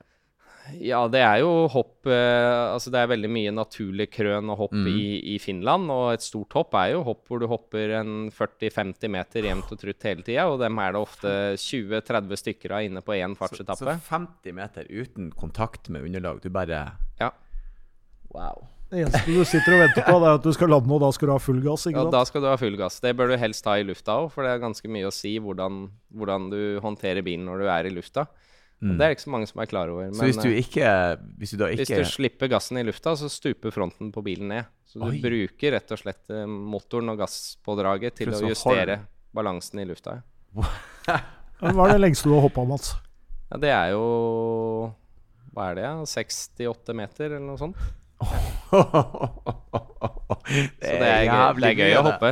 [0.77, 4.77] ja, det er jo hopp eh, Altså det er veldig mye naturlig krøn og hopp
[4.77, 5.88] i, i Finland.
[5.93, 9.81] Og et stort hopp er jo hopp hvor du hopper en 40-50 meter jevnt og
[9.81, 10.47] trutt hele tida.
[10.51, 14.88] Og dem er det ofte 20-30 stykker av inne på én Så, så 50 meter
[14.88, 16.43] uten kontakt med underlag.
[16.43, 16.85] Du bare
[17.21, 17.33] Ja.
[18.35, 18.67] Wow.
[18.88, 21.29] Det eneste du sitter og venter på, er at du skal lande, og da skal
[21.29, 21.85] du ha full gass.
[21.91, 22.14] ikke sant?
[22.14, 23.01] da skal du ha full gass.
[23.05, 25.35] Det bør du helst ha i lufta òg, for det er ganske mye å si
[25.45, 25.83] hvordan,
[26.17, 28.25] hvordan du håndterer bilen når du er i lufta.
[28.79, 28.95] Mm.
[28.95, 30.09] Det er ikke så mange som er klar over.
[30.14, 30.91] Så hvis du eh, ikke
[31.41, 34.71] Hvis du da hvis du slipper gassen i lufta, så stuper fronten på bilen ned.
[34.88, 35.19] Så du Oi.
[35.21, 39.11] bruker rett og slett eh, motoren og gasspådraget til å justere hard.
[39.35, 40.21] balansen i lufta.
[41.59, 42.95] Hva er det lengste du har hoppa, Mats?
[43.51, 44.05] Ja, det er jo
[45.53, 45.95] Hva er det, ja?
[46.07, 47.83] 68 meter, eller noe sånt?
[48.18, 48.26] Det
[50.88, 52.31] er, det er, gøy, det er gøy å hoppe.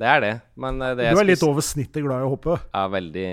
[0.00, 0.30] Det er det.
[0.60, 2.54] Men eh, det Du er litt over snittet glad i å hoppe.
[2.72, 3.24] Ja, veldig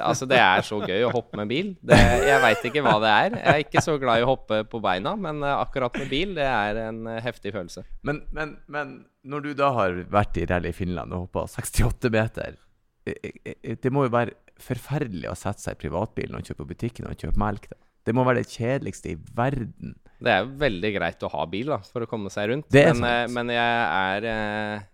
[0.00, 1.74] Altså, det er så gøy å hoppe med bil.
[1.84, 1.98] Det,
[2.30, 3.36] jeg veit ikke hva det er.
[3.42, 6.32] Jeg er ikke så glad i å hoppe på beina, men eh, akkurat med bil,
[6.38, 7.84] det er en eh, heftig følelse.
[8.08, 8.94] Men, men, men
[9.28, 12.56] når du da har vært i Rally i Finland og hoppa 68 meter
[13.04, 17.18] Det må jo være forferdelig å sette seg i privatbilen og kjøpe på butikken og
[17.20, 17.68] kjøpe melk.
[17.68, 17.76] da.
[18.04, 19.94] Det må være det kjedeligste i verden.
[20.24, 22.68] Det er jo veldig greit å ha bil da, for å komme seg rundt.
[22.72, 24.90] Det er men, eh, men jeg er eh,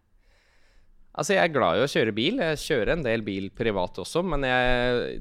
[1.11, 2.39] Altså, jeg er glad i å kjøre bil.
[2.39, 5.17] Jeg kjører en del bil privat også, men jeg,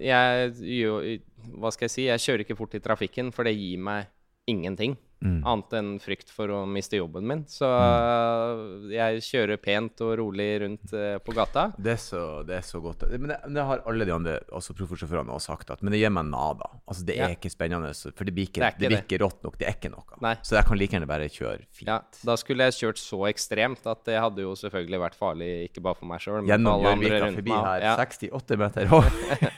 [0.00, 1.20] jeg
[1.60, 2.06] Hva skal jeg si?
[2.08, 4.08] Jeg kjører ikke fort i trafikken, for det gir meg
[4.50, 4.96] ingenting.
[5.20, 5.42] Mm.
[5.44, 7.42] Annet enn frykt for å miste jobben min.
[7.44, 8.88] Så Mm.
[8.92, 11.66] jeg kjører pent og rolig rundt øh, på gata.
[11.76, 13.04] Det er så, det er så godt.
[13.12, 15.70] Men det, det har alle de andre også proffsjåførene også sagt.
[15.74, 16.70] At, men det gir meg nada.
[16.88, 17.36] Altså, det er Ja.
[17.36, 19.58] ikke spennende, for det blir ikke, Det ikke det ikke rått nok.
[19.60, 20.04] Det er ikke noe.
[20.24, 20.34] Nei.
[20.42, 21.88] Så jeg kan like gjerne bare kjøre fint.
[21.92, 25.82] Ja, da skulle jeg kjørt så ekstremt at det hadde jo selvfølgelig vært farlig, ikke
[25.84, 27.96] bare for meg sjøl, men for Gjennom alle andre Gjørvika, forbi her, Ja.
[28.00, 29.10] 68 meter over.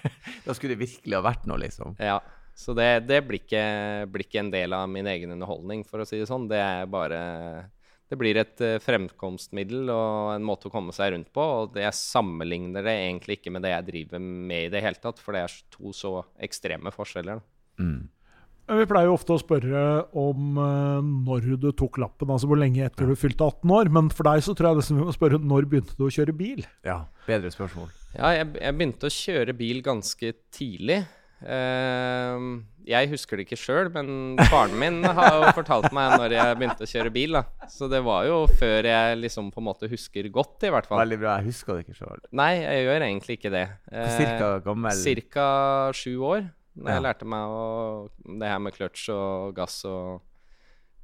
[0.46, 1.94] da skulle det virkelig ha vært noe, liksom.
[2.02, 2.18] Ja,
[2.54, 3.62] så det, det blir, ikke,
[4.12, 6.50] blir ikke en del av min egen underholdning, for å si det sånn.
[6.50, 7.22] Det er bare
[8.12, 11.44] Det blir et eh, fremkomstmiddel og en måte å komme seg rundt på.
[11.62, 15.22] Og jeg sammenligner det egentlig ikke med det jeg driver med i det hele tatt,
[15.22, 17.40] for det er to så ekstreme forskjeller.
[17.80, 18.10] Mm.
[18.72, 19.80] Vi pleier jo ofte å spørre
[20.16, 23.90] om eh, når du tok lappen, altså hvor lenge etter du fylte 18 år.
[23.96, 26.36] Men for deg så tror jeg nesten vi må spørre når begynte du å kjøre
[26.36, 26.62] bil?
[26.86, 27.90] Ja, bedre spørsmål.
[28.12, 31.00] Ja, jeg, jeg begynte å kjøre bil ganske tidlig.
[31.46, 32.50] Ehm,
[32.86, 36.86] jeg husker det ikke sjøl, men faren min har jo fortalt meg når jeg begynte
[36.86, 37.36] å kjøre bil.
[37.38, 37.44] da.
[37.70, 41.02] Så det var jo før jeg liksom på en måte husker godt, i hvert fall.
[41.04, 41.36] Veldig bra.
[41.40, 42.24] Jeg husker det ikke sjøl.
[42.38, 43.64] Nei, jeg gjør egentlig ikke det.
[43.92, 45.46] Eh, Cirka gammel Cirka
[45.96, 46.50] sju år.
[46.72, 47.64] Da jeg lærte meg å,
[48.40, 50.22] det her med kløtsj og gass og,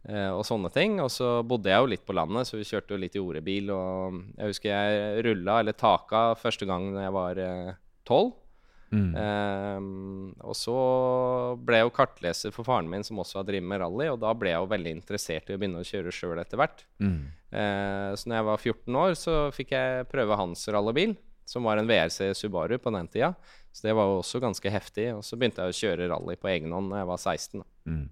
[0.09, 0.97] eh, og sånne ting.
[1.05, 3.71] Og så bodde jeg jo litt på landet, så vi kjørte jo litt i orebil.
[3.75, 7.43] Og jeg husker jeg rulla, eller taka, første gang da jeg var
[8.09, 8.33] tolv.
[8.89, 9.11] Mm.
[9.21, 10.75] Ehm, og så
[11.61, 14.09] ble jeg jo kartleser for faren min, som også har drevet med rally.
[14.13, 16.85] Og da ble jeg jo veldig interessert i å begynne å kjøre sjøl etter hvert.
[17.05, 17.21] Mm.
[17.51, 21.17] Eh, så når jeg var 14 år, så fikk jeg prøve hans rallybil,
[21.49, 23.33] som var en VRC Subaru på den tida.
[23.73, 25.11] Så det var jo også ganske heftig.
[25.17, 27.61] Og så begynte jeg å kjøre rally på egen hånd da jeg var 16.
[27.61, 27.69] da.
[27.89, 28.07] Mm.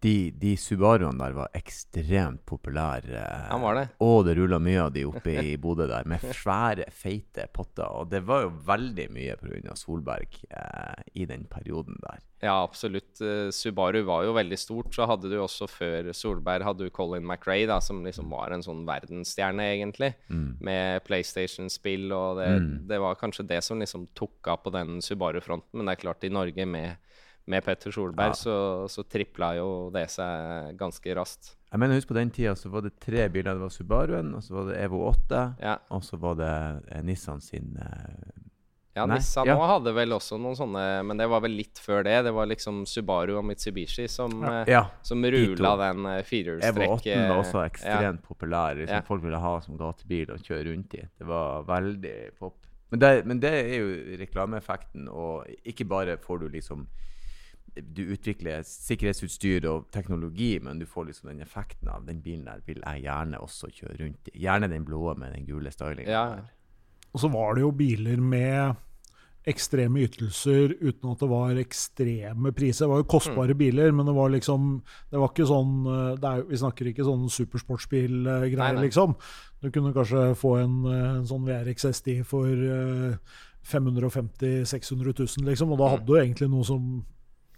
[0.00, 3.24] De, de Subaruene der var ekstremt populære.
[3.50, 3.86] Han var det.
[4.04, 7.88] Og det rulla mye av de oppe i Bodø der, med svære, feite potter.
[7.88, 9.74] Og det var jo veldig mye pga.
[9.78, 12.22] Solberg eh, i den perioden der.
[12.38, 13.18] Ja, absolutt.
[13.20, 14.92] Eh, Subaru var jo veldig stort.
[14.94, 18.62] Så hadde du også før Solberg hadde du Colin McRae, da, som liksom var en
[18.62, 20.12] sånn verdensstjerne, egentlig.
[20.62, 22.48] Med PlayStation-spill, og det,
[22.90, 25.80] det var kanskje det som liksom tok av på den Subaru-fronten.
[25.80, 27.02] Men det er klart, i Norge med,
[27.48, 28.36] med Petter Solberg, Ja.
[28.36, 28.56] så,
[28.92, 31.54] så tripla jo det seg ganske raskt.
[31.68, 33.56] Jeg mener, husk på den tida så var det tre biler.
[33.58, 36.52] Det var Subaruen, og så var det Evo 8, Ja, og så var det
[36.92, 38.44] eh, Nissan sin eh,
[38.96, 39.54] ja Nei, Nissan ja.
[39.68, 42.16] hadde vel også noen sånne, men det var vel litt før det.
[42.26, 44.86] Det var liksom Subaru og Mitsubishi som, eh, Ja.
[45.06, 46.32] som rula den eh,
[46.66, 48.74] Evo 8 var også eh, ekstremt populær.
[48.80, 49.04] Liksom.
[49.06, 51.04] Folk ville ha som gatebil og kjøre rundt i.
[51.20, 52.56] Det var veldig pop.
[52.90, 56.86] Men det, men det er jo reklameeffekten, og ikke bare får du liksom
[57.82, 62.60] Du utvikler sikkerhetsutstyr og teknologi, men du får liksom den effekten av den bilen der
[62.66, 64.38] vil jeg gjerne også kjøre rundt i.
[64.44, 66.08] Gjerne den blå med den gule stylingen.
[66.10, 66.38] Ja.
[67.14, 68.76] Og så var det jo biler med
[69.48, 72.84] ekstreme ytelser uten at det var ekstreme priser.
[72.84, 73.58] Det var jo kostbare Mm.
[73.58, 77.04] biler, men det var liksom Det var ikke sånn eh, det er, Vi snakker ikke
[77.06, 79.14] sånn supersportsbil-greier, liksom.
[79.62, 83.16] Du kunne kanskje få en, eh, en sånn VRX SD for eh,
[83.62, 85.72] 550 000-600 000, liksom.
[85.72, 85.90] Og da Mm.
[85.96, 87.04] hadde du egentlig noe som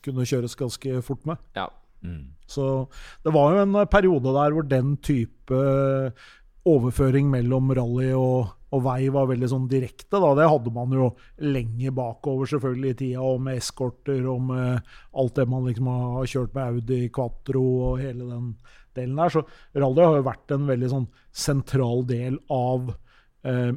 [0.04, 1.40] kunne kjøres ganske fort med.
[1.58, 1.68] ja.
[2.00, 2.32] Mm.
[2.48, 2.88] Så
[3.24, 6.30] det var jo en eh, periode der hvor den type eh,
[6.68, 10.16] overføring mellom rally og, og vei var veldig sånn direkte.
[10.16, 10.32] Da.
[10.36, 11.10] Det hadde man jo
[11.44, 16.32] lenge bakover selvfølgelig i tida, og med eskorter og med alt det man liksom har
[16.34, 18.50] kjørt med Audi Quattro og hele den
[18.96, 19.36] delen der.
[19.36, 19.44] Så
[19.84, 21.08] rally har jo vært en veldig sånn
[21.46, 22.92] sentral del av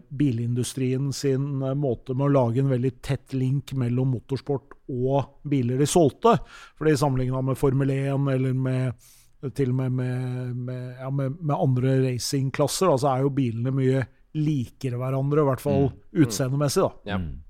[0.09, 5.79] bilindustrien sin eh, måte med å lage en veldig tett link mellom motorsport og biler
[5.79, 6.35] de solgte.
[6.79, 9.09] Fordi sammenligna med Formel 1 eller med
[9.55, 14.05] til og med med, med, ja, med, med andre racingklasser, så er jo bilene mye
[14.39, 15.89] likere hverandre, i hvert fall
[16.23, 16.85] utseendemessig.
[16.85, 17.17] da.
[17.19, 17.43] Mm.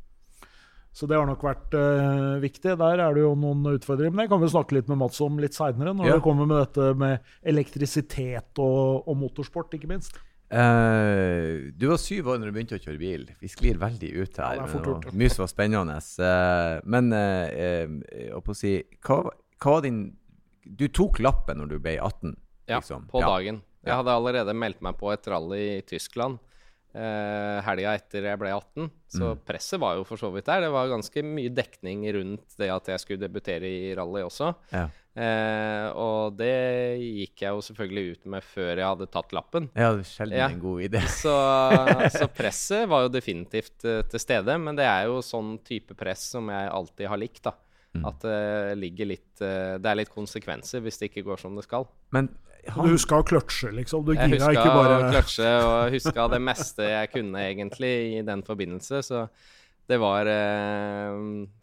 [0.94, 2.76] Så det har nok vært uh, viktig.
[2.78, 4.14] Der er det jo noen utfordringer.
[4.14, 6.18] Men det kan vi snakke litt med Mats om litt seinere, når Ja.
[6.18, 10.20] det kommer med dette med elektrisitet og, og motorsport, ikke minst.
[10.54, 13.26] Eh, du var syv år når du begynte å kjøre bil.
[13.42, 14.60] Vi sklir veldig ut her.
[14.62, 15.96] Ja, fort Mye som var spennende.
[16.20, 19.24] Uh, men uh, på å si hva,
[19.58, 20.04] hva var din
[20.64, 22.36] Du tok lappen når du ble 18?
[22.70, 23.10] Ja, liksom?
[23.12, 23.34] på Ja.
[23.34, 23.64] dagen.
[23.84, 26.40] Jeg hadde allerede meldt meg på et rally i Tyskland
[26.96, 28.90] eh, helga etter jeg ble 18.
[29.14, 29.40] Så Mm.
[29.46, 30.62] presset var jo for så vidt der.
[30.62, 34.54] Det var ganske mye dekning rundt det at jeg skulle debutere i rally også.
[34.72, 34.88] Ja.
[35.16, 39.68] Eh, og det gikk jeg jo selvfølgelig ut med før jeg hadde tatt lappen.
[39.78, 40.48] Ja, det er sjelden Ja.
[40.50, 41.02] en god idé.
[41.24, 41.34] Så,
[42.18, 46.32] så presset var jo definitivt uh, til stede, men det er jo sånn type press
[46.34, 47.44] som jeg alltid har likt.
[47.46, 47.54] da.
[47.94, 48.06] Mm.
[48.10, 51.68] At det ligger litt uh, Det er litt konsekvenser hvis det ikke går som det
[51.68, 51.86] skal.
[52.12, 52.32] Men
[52.64, 54.06] Du han, huska å kløtsje, liksom.
[54.08, 58.22] Du Jeg gira huska ikke å kløtsje og huska det meste jeg kunne egentlig i
[58.24, 59.02] den forbindelse.
[59.04, 59.28] Så
[59.90, 61.18] Det var eh,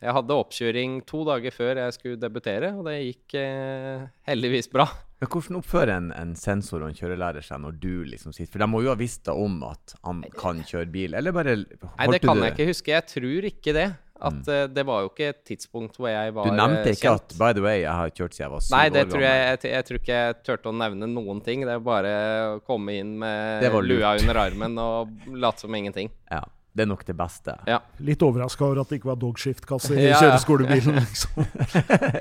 [0.05, 4.91] Jeg hadde oppkjøring to dager før jeg skulle debutere, og det gikk eh, heldigvis bra.
[5.21, 8.63] Men Hvordan oppfører en, en sensor og en kjørelærer seg når du liksom sitter For
[8.65, 12.07] de må jo ha visst da om at han kan kjøre bil, eller bare Nei,
[12.13, 12.95] det du kan jeg ikke huske.
[12.95, 13.89] Jeg tror ikke det.
[14.21, 17.09] At eh, Det var jo ikke et tidspunkt hvor jeg var Du nevnte eh, ikke
[17.09, 17.33] kjent.
[17.33, 19.25] at By the way, jeg har kjørt siden jeg var syv Nei, det år tror
[19.27, 21.65] jeg, jeg, jeg tror ikke jeg turte å nevne noen ting.
[21.67, 22.15] Det er bare
[22.55, 24.01] å komme inn med Det var lurt.
[24.05, 26.11] lua under armen og late som ingenting.
[26.31, 26.45] Ja,
[26.77, 27.57] det er nok det beste.
[27.67, 27.81] Ja.
[28.07, 30.19] Litt overraska over at det ikke var dogshift-kasse i Ja, ja.
[30.23, 31.01] kjøreskolebilen.
[31.03, 31.49] Liksom.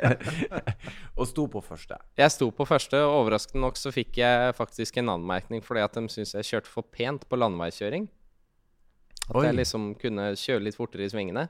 [1.19, 1.97] Og sto på første.
[2.17, 5.97] Jeg sto på første, og overraskende nok så fikk jeg faktisk en anmerkning fordi at
[5.99, 8.07] de syntes jeg kjørte for pent på landeveikjøring.
[9.29, 9.43] At Oi.
[9.45, 11.43] jeg liksom kunne kjøre litt fortere i svingene.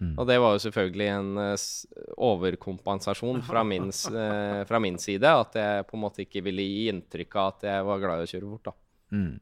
[0.00, 0.14] Mm.
[0.16, 1.68] Og det var jo selvfølgelig en eh,
[2.30, 3.90] overkompensasjon fra min,
[4.24, 5.28] eh, fra min side.
[5.28, 8.28] At jeg på en måte ikke ville gi inntrykk av at jeg var glad i
[8.28, 8.70] å kjøre fort.
[8.70, 8.76] da.
[9.16, 9.32] Mm.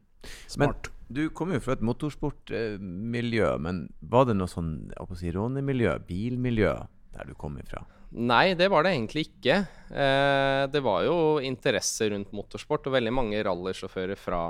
[0.51, 0.89] Smart.
[0.89, 4.73] Men du kommer jo fra et motorsportmiljø, men var det noe sånn
[5.17, 6.75] si, rånemiljø, bilmiljø,
[7.15, 7.81] der du kom ifra?
[8.09, 9.55] Nei, det var det egentlig ikke.
[9.89, 14.41] Eh, det var jo interesse rundt motorsport, og veldig mange rallysjåfører fra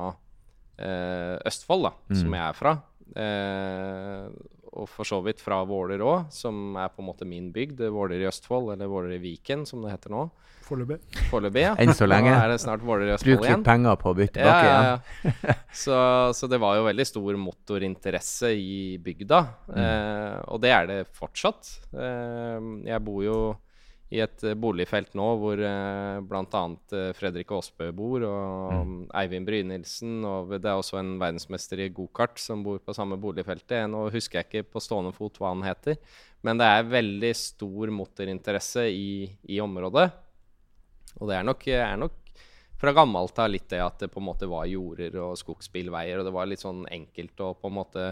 [0.80, 2.76] eh, Østfold, da, som jeg er fra.
[3.20, 4.28] Eh,
[4.74, 7.82] og for så vidt fra Våler òg, som er på en måte min bygd.
[7.94, 10.28] Våler i Østfold, eller Våler i Viken, som det heter nå.
[10.70, 11.64] Foreløpig.
[11.64, 11.72] Ja.
[11.82, 12.30] Enn så lenge.
[12.30, 13.64] Da er det snart Våler i Østfold Bruk litt igjen.
[13.66, 15.40] penger på å bytte Ja, tilbake ja, igjen.
[15.50, 15.56] ja.
[15.82, 15.96] Så,
[16.38, 19.40] så det var jo veldig stor motorinteresse i bygda.
[19.72, 19.80] Mm.
[19.82, 21.72] Eh, og det er det fortsatt.
[21.94, 23.40] Eh, jeg bor jo
[24.10, 26.62] i et eh, boligfelt nå hvor eh, bl.a.
[26.98, 28.96] Eh, Fredrik Aasbø bor, og Mm.
[29.18, 30.24] Eivind Brynildsen.
[30.26, 33.90] Og det er også en verdensmester i gokart som bor på samme boligfeltet.
[33.90, 36.00] Nå husker jeg ikke på stående fot hva han heter,
[36.46, 40.10] men det er veldig stor motorinteresse i, i området.
[41.20, 42.18] Og det er nok, er nok
[42.80, 46.30] fra gammelt av litt det at det på en måte var jorder og skogsbilveier, og
[46.30, 48.06] det var litt sånn enkelt å på en måte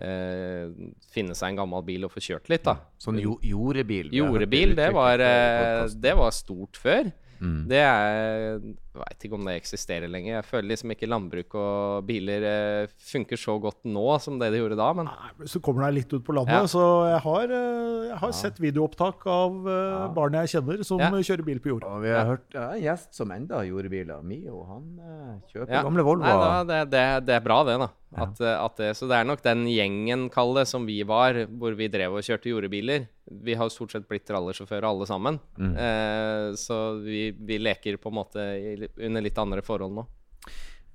[0.00, 0.70] eh,
[1.12, 2.78] finne seg en gammel bil og få kjørt litt, da.
[3.02, 4.12] Sånn jo, jordebil.
[4.14, 7.12] Jordebil, det var, eh, det var stort før.
[7.42, 7.62] Mm.
[7.66, 8.60] Det er
[8.92, 10.34] Veit ikke om det eksisterer lenger.
[10.34, 14.60] Jeg føler liksom ikke landbruk og biler eh, funker så godt nå som det de
[14.60, 16.68] gjorde da, men Nei, så kommer deg litt ut på landet, Ja.
[16.68, 20.02] så jeg har, eh, jeg har sett videoopptak av ja.
[20.12, 21.08] barn jeg kjenner som Ja.
[21.10, 21.84] kjører bil på jord.
[21.88, 24.20] Og vi har hørt ja, en gjest som enda har jordebiler.
[24.22, 25.82] Mio, han eh, kjøper Ja.
[25.88, 26.28] gamle Volvo.
[26.28, 27.88] Nei, da, det, det, det er bra, det, da.
[28.12, 31.72] At, at det, så det er nok den gjengen, kall det, som vi var, hvor
[31.78, 33.06] vi drev og kjørte jordebiler.
[33.24, 35.38] Vi har stort sett blitt rallersjåfører alle sammen.
[35.56, 35.72] Mm.
[35.80, 40.06] Eh, så vi, vi leker på en måte i, under litt andre forhold nå.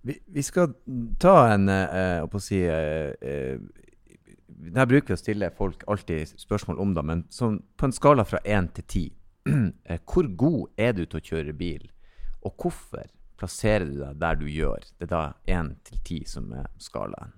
[0.08, 0.74] Vi, vi skal
[1.20, 3.58] ta en eh, å si eh, eh,
[4.48, 8.26] Der bruker vi å stille folk alltid spørsmål om det, men som, på en skala
[8.28, 9.06] fra én til ti
[9.90, 11.90] eh, Hvor god er du til å kjøre bil,
[12.46, 14.86] og hvorfor plasserer du deg der du gjør?
[14.98, 15.26] Det er da
[15.60, 17.36] én til ti som er skalaen.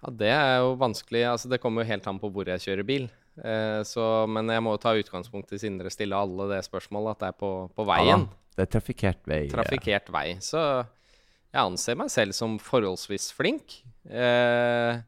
[0.00, 1.24] Ja, Det er jo vanskelig.
[1.28, 3.10] altså Det kommer jo helt an på hvor jeg kjører bil.
[3.38, 7.22] Eh, så, men jeg må ta utgangspunkt i, siden dere stiller alle det spørsmålet, at
[7.22, 8.26] det er på, på veien.
[8.26, 9.44] Ja, det er trafikkert vei.
[9.52, 10.26] trafikkert vei.
[10.44, 13.80] Så jeg anser meg selv som forholdsvis flink.
[14.06, 15.00] Eh,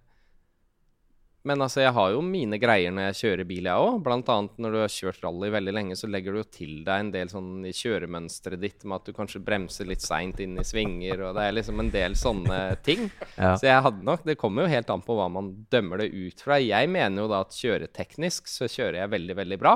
[1.43, 3.97] men altså, jeg har jo mine greier når jeg kjører bil, jeg òg.
[4.05, 7.03] Blant annet når du har kjørt rally veldig lenge, så legger du jo til deg
[7.03, 10.67] en del sånn i kjøremønsteret ditt med at du kanskje bremser litt seint inn i
[10.67, 13.09] svinger, og det er liksom en del sånne ting.
[13.43, 13.55] Ja.
[13.57, 16.43] Så jeg hadde nok Det kommer jo helt an på hva man dømmer det ut
[16.45, 16.59] fra.
[16.61, 19.73] Jeg mener jo da at kjøreteknisk så kjører jeg veldig, veldig bra.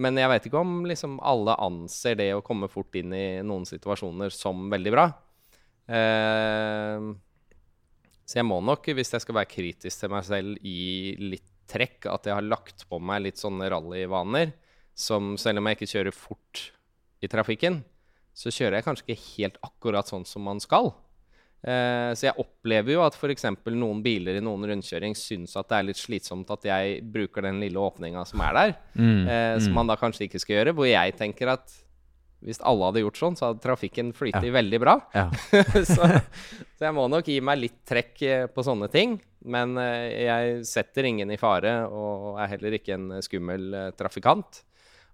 [0.00, 3.66] Men jeg vet ikke om liksom alle anser det å komme fort inn i noen
[3.68, 5.06] situasjoner som veldig bra.
[5.88, 7.08] Eh,
[8.28, 12.08] så jeg må nok, hvis jeg skal være kritisk til meg selv, gi litt trekk
[12.12, 14.52] at jeg har lagt på meg litt sånne rallyvaner
[14.98, 16.62] som selv om jeg ikke kjører fort
[17.24, 17.80] i trafikken,
[18.36, 20.92] så kjører jeg kanskje ikke helt akkurat sånn som man skal.
[21.66, 23.48] Eh, så jeg opplever jo at f.eks.
[23.74, 27.58] noen biler i noen rundkjøring syns at det er litt slitsomt at jeg bruker den
[27.64, 30.74] lille åpninga som er der, Mm, eh, som man da kanskje ikke skal gjøre.
[30.78, 31.74] Hvor jeg tenker at
[32.44, 34.94] hvis alle hadde gjort sånn, så hadde trafikken flytet veldig bra.
[35.14, 35.26] Ja.
[35.90, 36.06] så,
[36.78, 39.16] så jeg må nok gi meg litt trekk eh, på sånne ting.
[39.50, 44.62] Men eh, jeg setter ingen i fare, og er heller ikke en skummel eh, trafikant.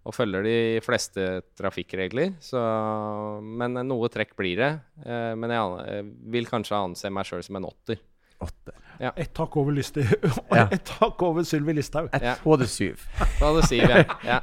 [0.05, 2.35] Og følger de fleste trafikkregler.
[2.45, 2.61] Så,
[3.41, 4.69] men noe trekk blir det.
[5.01, 6.03] Men jeg
[6.35, 8.03] vil kanskje anse meg sjøl som en åtter.
[8.43, 8.73] Åtte.
[9.01, 9.75] Ett hakk over,
[10.55, 10.69] Ja.
[10.71, 12.09] ett hakk over Sylvi Listhaug.
[12.15, 12.35] Et Ja.
[12.45, 13.03] hode syv.
[13.41, 14.05] Hva hadde Siv, ja.
[14.25, 14.39] ja.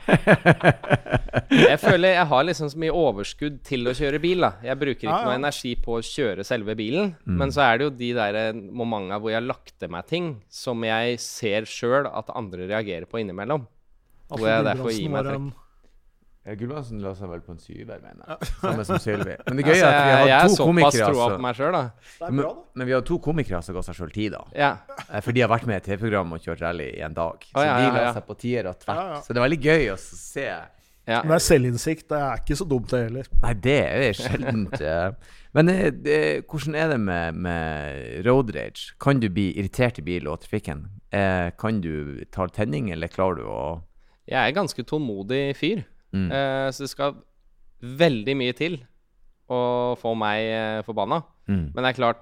[1.52, 4.42] Jeg føler jeg har liksom så mye overskudd til å kjøre bil.
[4.44, 5.26] da Jeg bruker ikke Ja, ja.
[5.30, 7.16] noe energi på å kjøre selve bilen.
[7.26, 10.08] Men så er det jo de der momenta momentene hvor jeg har lagt til meg
[10.08, 13.68] ting som jeg ser sjøl at andre reagerer på innimellom.
[14.32, 15.52] Hvor jeg derfor gir meg trekk.
[16.42, 18.48] Gulbrandsen la seg vel på en syver, mener jeg.
[18.64, 19.36] Samme som Sylvi.
[19.46, 21.26] Men det Altså, gøye er at vi jeg, jeg har er to såpass komikere troa
[21.28, 21.36] altså.
[21.38, 21.84] på meg selv, da.
[22.32, 22.64] Men, bra, da.
[22.82, 24.42] men vi har to komikere som ga seg sjøl tid, da.
[24.58, 24.72] Ja.
[25.06, 27.46] Eh, For de har vært med i et TV-program og kjørt rally i en dag.
[27.46, 28.14] Så ah, ja, de ja, la ja.
[28.18, 28.98] seg på tier og tvert.
[29.04, 29.20] Ja, ja.
[29.22, 30.48] Så det er veldig gøy å se.
[30.50, 31.20] ja.
[31.22, 32.08] Men det er selvinnsikt.
[32.10, 33.30] Det er ikke så dumt, det heller.
[33.46, 34.76] Nei, det er sjeldent.
[34.82, 35.38] eh.
[35.54, 35.78] Men det,
[36.08, 38.96] det, hvordan er det med, med road rage?
[39.04, 40.88] Kan du bli irritert i bil og trafikken?
[41.14, 43.62] Eh, kan du ta tenning, eller klarer du å
[44.32, 45.82] Jeg er ganske tålmodig fyr.
[46.14, 46.28] Mm.
[46.32, 47.16] Eh, så det skal
[47.82, 48.76] veldig mye til
[49.52, 49.62] å
[50.00, 51.22] få meg eh, forbanna.
[51.48, 51.72] mm.
[51.74, 52.22] Men det er klart,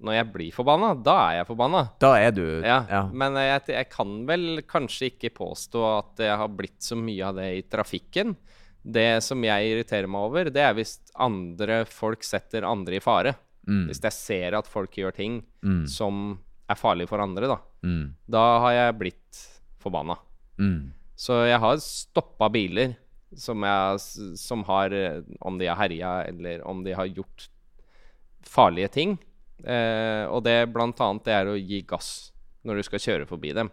[0.00, 1.82] når jeg blir forbanna, da er jeg forbanna.
[2.00, 3.02] Da er du Ja, ja.
[3.12, 7.36] Men jeg, jeg kan vel kanskje ikke påstå at jeg har blitt så mye av
[7.36, 8.32] det i trafikken.
[8.80, 13.34] Det som jeg irriterer meg over, det er hvis andre folk setter andre i fare.
[13.68, 13.90] Mm.
[13.90, 15.82] Hvis jeg ser at folk gjør ting Mm.
[15.86, 16.38] som
[16.70, 17.58] er farlig for andre, da.
[17.84, 18.14] Mm.
[18.30, 19.40] Da har jeg blitt
[19.82, 20.16] forbanna.
[20.56, 20.92] Mm.
[21.14, 22.94] Så jeg har stoppa biler
[23.36, 24.00] som, jeg,
[24.40, 27.48] som har eh, Om de har herja, eller om de har gjort
[28.46, 29.18] farlige ting.
[29.64, 32.32] Eh, og det blant annet det er å gi gass
[32.64, 33.70] når du skal kjøre forbi dem.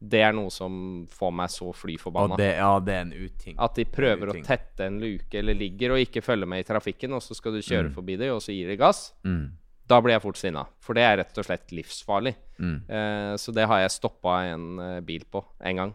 [0.00, 2.36] Det er noe som får meg så fly forbanna.
[2.40, 3.56] det, ja, det er en uting.
[3.60, 7.12] At de prøver å tette en luke eller ligger og ikke følger med i trafikken,
[7.12, 7.94] og så skal du kjøre Mm.
[7.94, 9.12] forbi dem, og så gir de gass.
[9.24, 9.50] Mm.
[9.90, 10.64] Da blir jeg fort sinna.
[10.80, 12.32] For det er rett og slett livsfarlig.
[12.58, 12.76] Mm.
[12.88, 15.94] Eh, så det har jeg stoppa en eh, bil på en gang.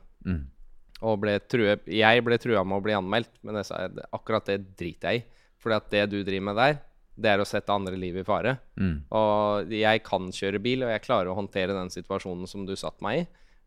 [1.06, 3.84] Og ble true, jeg ble trua med å bli anmeldt, men jeg sa
[4.16, 5.26] akkurat det driter jeg i.
[5.62, 6.78] Fordi at det du driver med der,
[7.16, 8.58] det er å sette andre liv i fare.
[8.82, 8.96] Mm.
[9.16, 13.06] Og jeg kan kjøre bil, og jeg klarer å håndtere den situasjonen som du satte
[13.06, 13.26] meg i.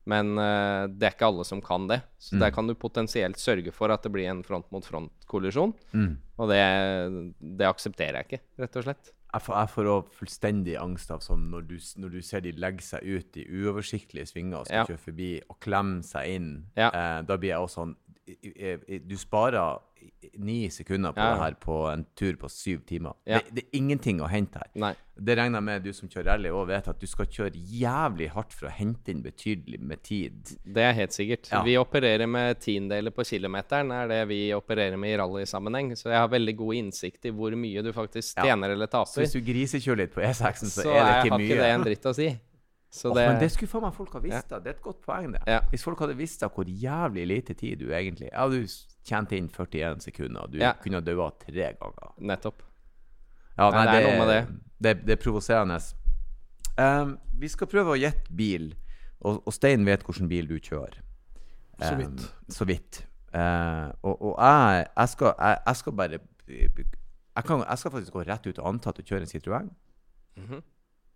[0.09, 2.01] Men uh, det er ikke alle som kan det.
[2.19, 2.41] Så Mm.
[2.41, 5.75] der kan du potensielt sørge for at det blir en front-mot-front-kollisjon.
[5.93, 6.13] Mm.
[6.39, 6.63] Og det,
[7.61, 9.11] det aksepterer jeg ikke, rett og slett.
[9.35, 12.53] Jeg får, jeg får også fullstendig angst av sånn når du, når du ser de
[12.53, 14.85] legge seg ut i uoversiktlige svinger og skal Ja.
[14.89, 16.49] kjøre forbi og klemme seg inn.
[16.77, 16.89] Ja.
[16.89, 17.97] Eh, da blir jeg også sånn
[19.09, 19.79] Du sparer
[20.39, 21.35] ni sekunder på Ja.
[21.35, 23.13] det her på en tur på syv timer.
[23.27, 23.39] Ja.
[23.39, 24.69] Det, det er ingenting å hente her.
[24.75, 24.95] Nei.
[25.21, 28.29] Det regner jeg med du som kjører rally òg vet, at du skal kjøre jævlig
[28.31, 30.53] hardt for å hente inn betydelig med tid.
[30.65, 31.51] Det er helt sikkert.
[31.51, 31.63] Ja.
[31.67, 35.93] Vi opererer med tiendedeler på kilometeren, er det vi opererer med i rallysammenheng.
[35.99, 38.45] Så jeg har veldig god innsikt i hvor mye du faktisk Ja.
[38.53, 39.23] tjener eller Så taper.
[39.25, 41.49] hvis du grisekjører litt på E6-en, så, så er det ikke jeg så har mye.
[41.49, 42.29] ikke det en dritt å si.
[42.91, 44.49] Så det, men det skulle faen meg folk ha visst.
[44.49, 44.59] da.
[44.61, 45.43] Det er et godt poeng, det.
[45.47, 45.59] Ja.
[45.69, 48.63] Hvis folk hadde visst hvor jævlig lite tid du egentlig Ja, du
[49.09, 50.75] tjente inn 41 sekunder, du Ja.
[50.83, 52.13] kunne ha daua tre ganger.
[52.21, 52.63] Nettopp.
[53.59, 54.43] Ja, Nei, det er noe med det.
[54.87, 55.81] Det, det er provoserende.
[56.79, 58.69] Um, vi skal prøve å gjette bil,
[59.21, 61.01] og, og Stein vet hvilken bil du kjører.
[61.81, 62.29] Så Um, vidt.
[62.55, 63.01] så vidt.
[63.35, 66.19] Uh, og og jeg, jeg, skal, jeg, jeg skal bare
[66.49, 69.69] jeg, kan, skal faktisk gå rett ut og anta at du kjører en Citroën.
[70.39, 70.63] Mhm.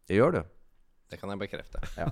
[0.09, 0.43] Det gjør du.
[1.11, 1.79] Det kan jeg bekrefte.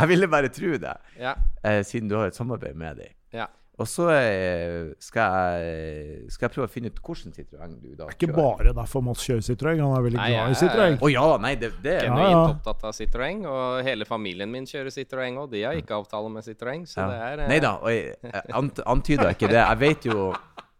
[0.00, 1.34] jeg ville bare tro det, Ja.
[1.64, 3.12] uh, siden du har et samarbeid med dem.
[3.32, 3.46] ja.
[3.80, 8.08] Og så eh, skal, jeg, skal jeg prøve å finne ut hvilken Citroën du da
[8.10, 8.16] kjører.
[8.18, 9.80] Ikke bare derfor Mats kjører Citroën.
[9.80, 10.98] Han er veldig Nei, glad i Citroën.
[11.00, 12.42] Å ja, nei, det, det er Ja, genuint ja.
[12.52, 15.48] opptatt av Citroën, og hele familien min kjører Citroën òg.
[15.54, 19.32] De har ikke avtale med Citroën, så det er eh, Nei da, jeg, jeg antyder
[19.32, 19.62] ikke det.
[19.64, 20.30] Jeg vet jo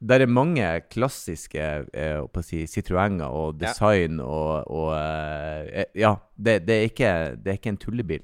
[0.01, 3.69] det er mange klassiske eh, si, Citroënger og Ja.
[3.69, 8.23] design og, og eh, Ja, det, det, er ikke, det er ikke en tullebil.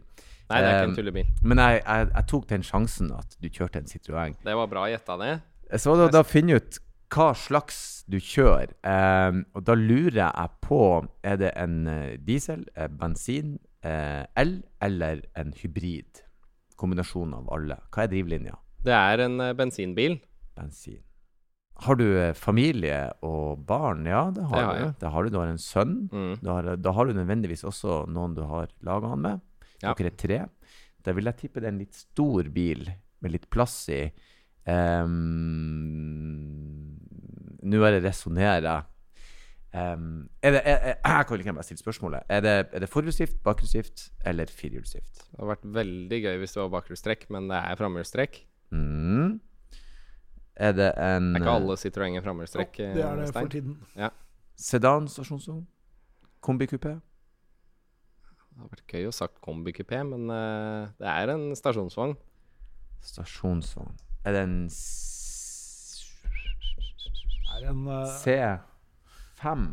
[0.49, 1.31] Nei, det er ikke en Eh, tullebil.
[1.43, 4.37] Men jeg, jeg, jeg tok den sjansen at du kjørte en Citroën.
[4.47, 5.33] Det var bra gjetta, det.
[5.83, 6.79] Så da, da finne ut
[7.11, 8.75] hva slags du kjører.
[8.87, 10.79] Um, og da lurer jeg på
[11.27, 16.23] Er det en eh, diesel, eh, bensin, eh, el eller en hybrid?
[16.79, 17.79] Kombinasjon av alle.
[17.91, 18.55] Hva er drivlinja?
[18.87, 20.19] Det er en eh, bensinbil.
[20.59, 21.03] Bensin.
[21.87, 24.07] Har du eh, familie og barn?
[24.09, 24.95] Ja, det har, Det har du.
[25.01, 25.31] Det har du.
[25.35, 25.97] Du har en sønn.
[26.13, 26.35] Mm.
[26.47, 29.43] Har, da har du nødvendigvis også noen du har laga han med.
[29.87, 29.95] Ja.
[29.99, 30.41] Dere er tre.
[31.07, 32.89] Da vil jeg tippe det er en litt stor bil
[33.23, 34.03] med litt plass i.
[34.67, 35.15] Um,
[37.67, 38.77] Nå er det resonnere.
[39.77, 42.27] Um, er det, er, er, jeg kan ikke bare stille spørsmålet.
[42.33, 45.25] Er det, er det forhjulsdrift, bakhjulsdrift eller firehjulsdrift?
[45.31, 48.39] Det hadde vært veldig gøy hvis det var bakhjulstrekk, men det er framhjulstrekk.
[48.75, 49.41] Mm.
[50.57, 52.79] Er det en er ikke eh, alle Citroënger framhjulstrekk.
[52.79, 53.77] Det er det for tiden.
[53.93, 54.23] tiden.
[54.57, 55.67] sedan stasjonsvogn?
[56.41, 56.97] Kombikupé?
[58.57, 62.15] Det hadde vært gøy å sagt kombikupé, men uh, det er en stasjonsvogn.
[63.05, 63.93] Stasjonsvogn.
[64.25, 64.55] Er det en
[67.53, 68.07] Er Det en, uh...
[68.23, 69.67] C5?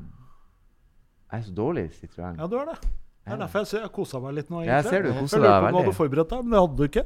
[1.31, 2.35] Jeg er så dårlig i Citroën.
[2.37, 2.75] ja, du er det.
[3.23, 4.61] Det er derfor jeg ser jeg kosa meg litt nå.
[4.67, 5.85] Jeg ser du Jeg koser lurer deg på om du veldig.
[5.87, 7.03] hadde forberedt deg, men det hadde du ikke.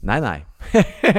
[0.00, 0.38] Nei, nei.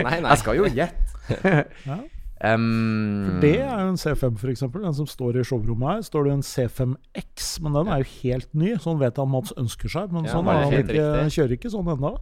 [0.07, 0.29] Nei, nei.
[0.31, 0.97] Jeg skal jo gjette.
[1.91, 1.99] Ja.
[2.43, 4.81] Um, Det er jo en C5, for eksempel.
[4.81, 8.49] Den som står i showrommet her, står det en C5X, men den er jo helt
[8.57, 8.75] ny.
[8.81, 12.15] Sånn vet jeg Mats ønsker seg, men Ja, sånn han ikke, kjører ikke sånn ennå.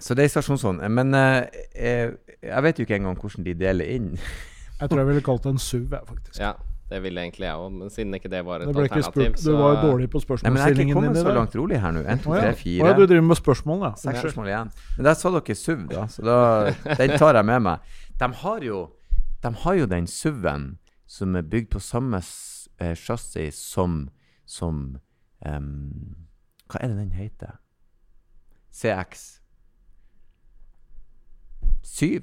[0.00, 0.80] Så det er stasjonsvogn.
[0.92, 2.10] Men eh, eh,
[2.40, 4.14] jeg vet jo ikke engang hvordan de deler inn.
[4.80, 6.38] Jeg tror jeg ville kalt det en SUV, faktisk.
[6.40, 6.54] Ja,
[6.88, 9.58] det ville egentlig jeg òg, men siden ikke det var et Det alternativ, spurt, du
[9.58, 12.00] var jo dårlig på Nei, men jeg er ikke kommet så langt rolig her nå.
[12.00, 12.78] 1, 2, 3, 4.
[12.80, 13.90] Å ja, du driver med spørsmål, ja.
[14.00, 14.72] Seks spørsmål igjen.
[14.96, 16.38] Men der sa dere SUV, da, så da,
[17.02, 17.92] den tar jeg med meg.
[18.24, 18.80] De har jo,
[19.44, 20.74] de har jo den SUV-en
[21.10, 22.20] som er bygd på samme
[22.78, 24.04] eh, chassis som,
[24.46, 25.00] som
[25.46, 26.26] um,
[26.70, 27.58] Hva er det den heter?
[28.70, 29.40] CX
[31.82, 32.22] 7?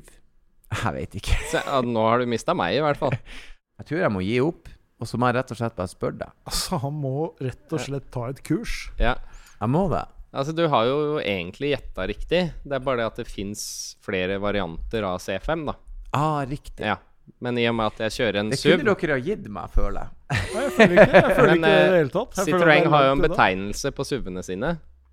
[0.67, 1.37] Jeg vet ikke.
[1.51, 3.15] Så, ja, nå har du mista meg, i hvert fall.
[3.77, 6.17] Jeg tror jeg må gi opp, og så må jeg rett og slett bare spørre
[6.17, 6.31] deg.
[6.49, 8.87] Altså, han må rett og slett ta et kurs.
[8.97, 9.11] Ja.
[9.59, 10.01] Jeg må det.
[10.33, 12.39] Altså, du har jo egentlig gjetta riktig.
[12.65, 13.61] Det er bare det at det fins
[14.01, 15.77] flere varianter av C5, da.
[16.17, 16.89] Ah, riktig.
[16.89, 16.97] Ja.
[17.43, 19.73] Men i og med at jeg kjører en Det SUV kunne dere ha gitt meg,
[19.73, 20.39] føler jeg.
[20.55, 22.39] Nei, jeg føler ikke, jeg føler Men, ikke det eh, hele tatt.
[22.39, 24.71] Jeg Citroën har jo en betegnelse på SUV-ene sine.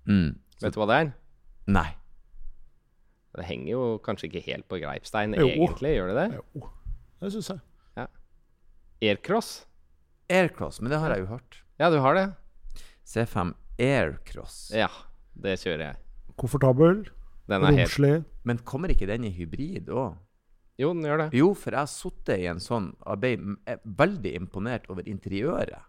[0.09, 0.31] Mm.
[0.63, 1.11] Vet du hva det er?
[1.75, 1.87] Nei.
[3.35, 5.47] Det henger jo kanskje ikke helt på greipstein, Jo.
[5.51, 5.93] egentlig.
[5.99, 6.41] Gjør det det?
[6.41, 6.69] Jo,
[7.21, 7.63] det syns jeg.
[9.03, 9.65] Aircross?
[10.31, 11.59] Aircross, men det har jeg jo hørt.
[11.77, 12.25] Ja, du har det?
[13.05, 14.71] C5 Aircross.
[14.73, 14.87] Ja,
[15.35, 15.97] det kjører jeg.
[16.39, 17.03] Komfortabel,
[17.45, 18.13] Den er helt romslig.
[18.47, 20.15] Men kommer ikke den i hybrid òg?
[20.77, 21.27] Jo, den gjør det.
[21.37, 23.35] Jo, for jeg har sittet i en sånn og ble
[23.85, 25.79] veldig imponert over interiøret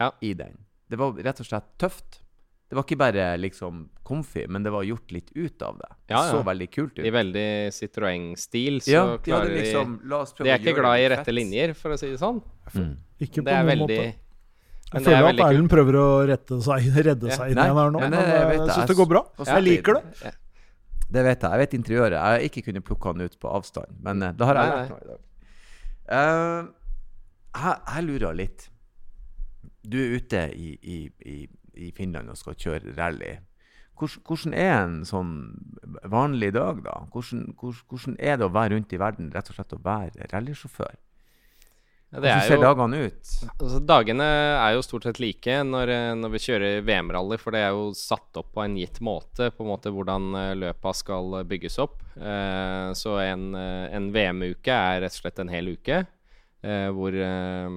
[0.00, 0.10] Ja.
[0.22, 0.58] i den.
[0.88, 2.22] Det var rett og slett tøft.
[2.68, 5.88] Det var ikke bare liksom comfy, men det var gjort litt ut av det.
[6.10, 6.30] Ja, ja.
[6.32, 7.04] så veldig kult ut.
[7.06, 10.60] I veldig Citroën-stil så ja, de klarer de liksom La oss prøve De er å
[10.62, 11.34] ikke gjøre glad i rette fett.
[11.36, 12.40] linjer, for å si det sånn.
[12.74, 12.96] Mm.
[13.20, 14.14] Ikke på Det er noen veldig måte.
[14.92, 15.50] Men Jeg er føler at.
[15.50, 17.36] Erlend prøver å rette seg, redde Ja.
[17.36, 18.00] seg inn Nei, igjen her nå.
[18.00, 18.74] men Men, det vet jeg jeg.
[18.76, 19.22] syns det går bra.
[19.46, 20.34] Jeg liker det.
[21.06, 21.50] Det vet jeg.
[21.50, 22.16] Jeg vet interiøret.
[22.16, 24.90] Jeg har ikke kunnet plukke han ut på avstand, men eh, da har jeg lært
[24.90, 25.22] noe i dag.
[26.06, 26.62] Uh,
[27.56, 28.66] jeg, jeg lurer litt.
[29.86, 31.36] Du er ute i, i, i,
[31.86, 33.36] i Finland og skal kjøre rally.
[33.96, 35.32] Hvordan, hvordan er en sånn
[36.12, 36.98] vanlig dag, da?
[37.14, 40.28] Hvordan, hvordan, hvordan er det å være rundt i verden, rett og slett å være
[40.34, 40.98] rallysjåfør?
[42.16, 43.30] Ja, det Hvordan er ser dagene ut?
[43.60, 47.60] altså, dagene er jo stort sett like når, eh, når vi kjører VM-rally, for det
[47.60, 51.42] er jo satt opp på en gitt måte, på en måte hvordan eh, løpa skal
[51.44, 51.98] bygges opp.
[52.16, 56.06] Eh, så en, eh, en VM-uke er rett og slett en hel uke.
[56.64, 57.68] Eh, hvor eh,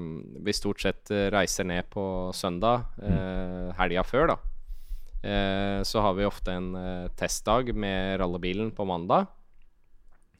[0.47, 4.39] vi stort sett reiser ned på søndag, eh, helga før, da.
[5.19, 6.71] Eh, så har vi ofte en
[7.19, 9.27] testdag med rallybilen på mandag.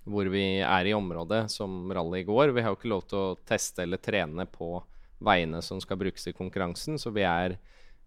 [0.10, 2.53] Hvor vi er i området som rally i går.
[2.55, 4.80] Vi har jo ikke lov til å teste eller trene på
[5.24, 7.57] veiene som skal brukes i konkurransen, så vi, er,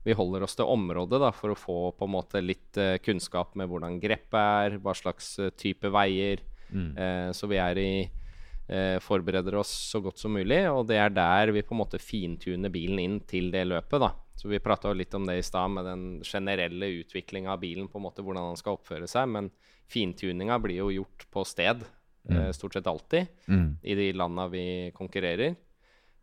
[0.04, 3.54] vi holder oss til området da, for å få på en måte litt uh, kunnskap
[3.60, 6.42] med hvordan grepet er, hva slags uh, type veier.
[6.72, 7.92] Eh, så vi er i
[9.04, 12.72] forbereder oss så godt som mulig, og det er der vi på en måte fintuner
[12.72, 14.00] bilen inn til det løpet.
[14.00, 14.08] da.
[14.36, 17.98] Så Vi prata litt om det i stad, med den generelle utviklinga av bilen, på
[18.00, 19.28] en måte hvordan den skal oppføre seg.
[19.28, 19.50] Men
[19.92, 21.84] fintuninga blir jo gjort på sted,
[22.28, 23.76] eh, stort sett alltid, Mm.
[23.82, 25.54] i de landa vi konkurrerer.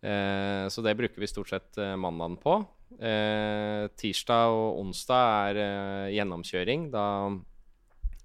[0.02, 2.66] Eh, så det bruker vi stort sett eh, mandagen på.
[3.00, 6.90] Eh, tirsdag og onsdag er eh, gjennomkjøring.
[6.92, 7.30] Da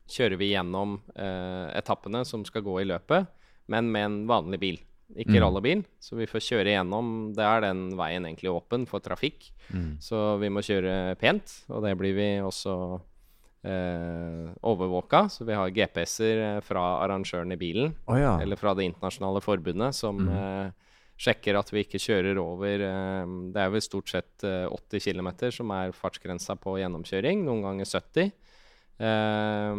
[0.09, 3.27] kjører vi gjennom eh, etappene som skal gå i løpet,
[3.69, 4.79] men med en vanlig bil.
[5.15, 5.43] Ikke Mm.
[5.45, 7.35] rallybil, så vi får kjøre gjennom.
[7.37, 9.99] Det er den veien egentlig åpen for trafikk, Mm.
[10.01, 11.65] så vi må kjøre pent.
[11.71, 13.01] Og det blir vi også
[13.65, 18.39] eh, overvåka, så vi har GPS-er eh, fra arrangøren i bilen Oh, ja.
[18.41, 20.71] eller fra det internasjonale forbundet, som eh,
[21.17, 23.25] sjekker at vi ikke kjører over eh,
[23.55, 27.85] Det er vel stort sett eh, 80 km som er fartsgrensa på gjennomkjøring, noen ganger
[27.89, 28.33] 70.
[29.01, 29.75] Eh,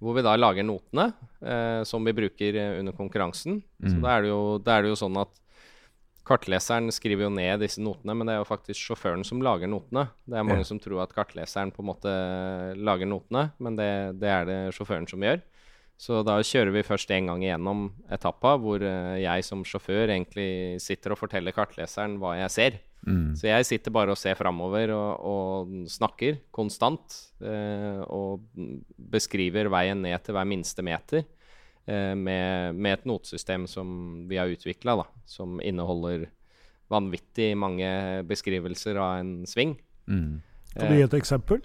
[0.00, 1.10] hvor vi da lager notene
[1.44, 3.60] eh, som vi bruker eh, under konkurransen.
[3.84, 4.02] Så Mm.
[4.02, 5.28] da er, det jo, da er det jo sånn at
[6.30, 10.08] kartleseren skriver jo ned disse notene, men det er jo faktisk sjåføren som lager notene.
[10.28, 10.68] Det er mange Ja.
[10.68, 12.12] som tror at kartleseren på en måte
[12.76, 15.40] lager notene, men det, det er det sjåføren som gjør.
[16.00, 20.78] Så da kjører vi først en gang igjennom etappa, hvor eh, jeg som sjåfør egentlig
[20.80, 22.78] sitter og forteller kartleseren hva jeg ser.
[23.04, 23.34] Mm.
[23.36, 27.18] Så jeg sitter bare og ser framover og, og snakker konstant.
[27.44, 28.46] Eh, og
[29.12, 33.90] beskriver veien ned til hver minste meter eh, med, med et notesystem som
[34.30, 36.30] vi har utvikla, som inneholder
[36.90, 37.90] vanvittig mange
[38.28, 39.76] beskrivelser av en sving.
[40.08, 40.40] Mm.
[40.78, 41.60] Kan du gi et eksempel?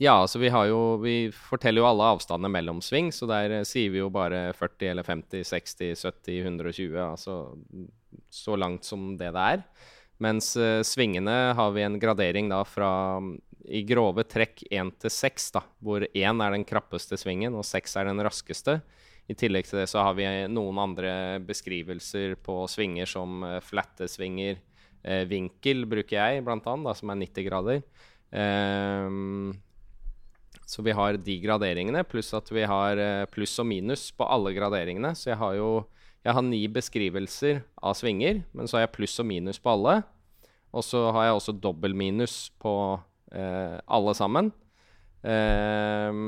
[0.00, 3.66] Ja, altså vi har jo Vi forteller jo alle avstandene mellom sving, så der eh,
[3.68, 6.96] sier vi jo bare 40 eller 50, 60, 70, 120.
[7.04, 7.34] Altså
[8.32, 9.64] så langt som det det er.
[10.20, 13.30] Mens uh, svingene har vi en gradering da fra mm,
[13.72, 17.96] i grove trekk 1 til 6, da, hvor 1 er den krappeste svingen og 6
[18.00, 18.80] er den raskeste.
[19.30, 21.12] I tillegg til det så har vi noen andre
[21.46, 24.60] beskrivelser på svinger som uh, flatte svinger.
[25.04, 27.82] uh, vinkel bruker jeg blant annet, da, som er 90 grader.
[28.30, 29.50] Ehm,
[30.70, 34.52] Så vi har de graderingene, pluss at vi har eh, pluss og minus på alle
[34.54, 35.10] graderingene.
[35.18, 35.70] Så jeg har jo
[36.20, 40.02] jeg har ni beskrivelser av svinger, men så har jeg pluss og minus på alle.
[40.70, 42.74] Og så har jeg også dobbel minus på
[43.32, 44.52] eh, alle sammen.
[45.24, 46.20] Eh,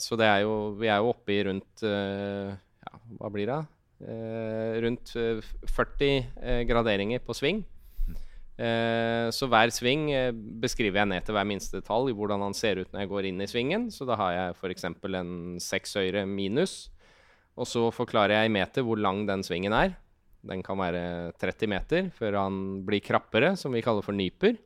[0.00, 3.58] så det er jo Vi er jo oppe i rundt eh, Ja, hva blir det?
[4.00, 6.06] Eh, rundt 40
[6.40, 7.64] eh, graderinger på sving.
[8.60, 10.08] Eh, så hver sving
[10.60, 13.28] beskriver jeg ned til hver minste detalj i hvordan han ser ut når jeg går
[13.30, 13.88] inn i svingen.
[13.94, 14.86] Så da har jeg f.eks.
[14.90, 16.90] en seks høyre minus.
[17.56, 19.96] Og så forklarer jeg i meter hvor lang den svingen er.
[20.46, 22.56] Den kan være 30 meter før han
[22.86, 24.56] blir krappere, som vi kaller for nyper.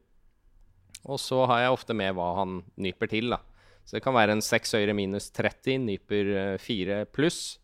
[1.05, 3.35] Og så har jeg ofte med hva han nyper til.
[3.35, 3.41] da.
[3.85, 6.31] Så det kan være en 6 høyre minus 30, nyper
[6.63, 7.59] 4 eh, pluss,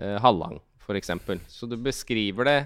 [0.00, 1.12] eh, halvlang f.eks.
[1.46, 2.58] Så du beskriver det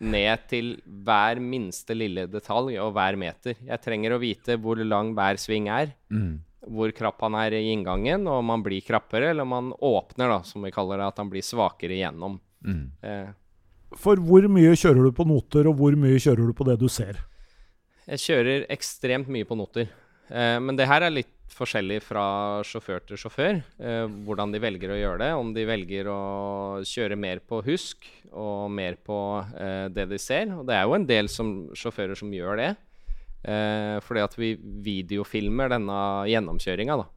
[0.00, 0.74] ned til
[1.06, 3.60] hver minste lille detalj og hver meter.
[3.62, 5.94] Jeg trenger å vite hvor lang hver sving er.
[6.10, 9.70] Mm hvor krapp han er i inngangen, og om han blir krappere, eller om han
[9.84, 12.38] åpner, da, som vi kaller det, at han blir svakere igjennom.
[12.64, 12.84] Mm.
[13.04, 13.28] Eh.
[14.00, 16.88] For hvor mye kjører du på noter, og hvor mye kjører du på det du
[16.92, 17.20] ser?
[18.08, 19.90] Jeg kjører ekstremt mye på noter.
[20.28, 22.26] Eh, men det her er litt forskjellig fra
[22.66, 23.60] sjåfør til sjåfør.
[23.78, 25.30] Eh, hvordan de velger å gjøre det.
[25.38, 26.20] Om de velger å
[26.86, 29.18] kjøre mer på husk og mer på
[29.58, 30.50] eh, det de ser.
[30.56, 32.70] Og det er jo en del som, sjåfører som gjør det.
[33.44, 34.54] Eh, fordi at vi
[34.86, 35.98] videofilmer denne
[36.32, 37.10] gjennomkjøringa, da.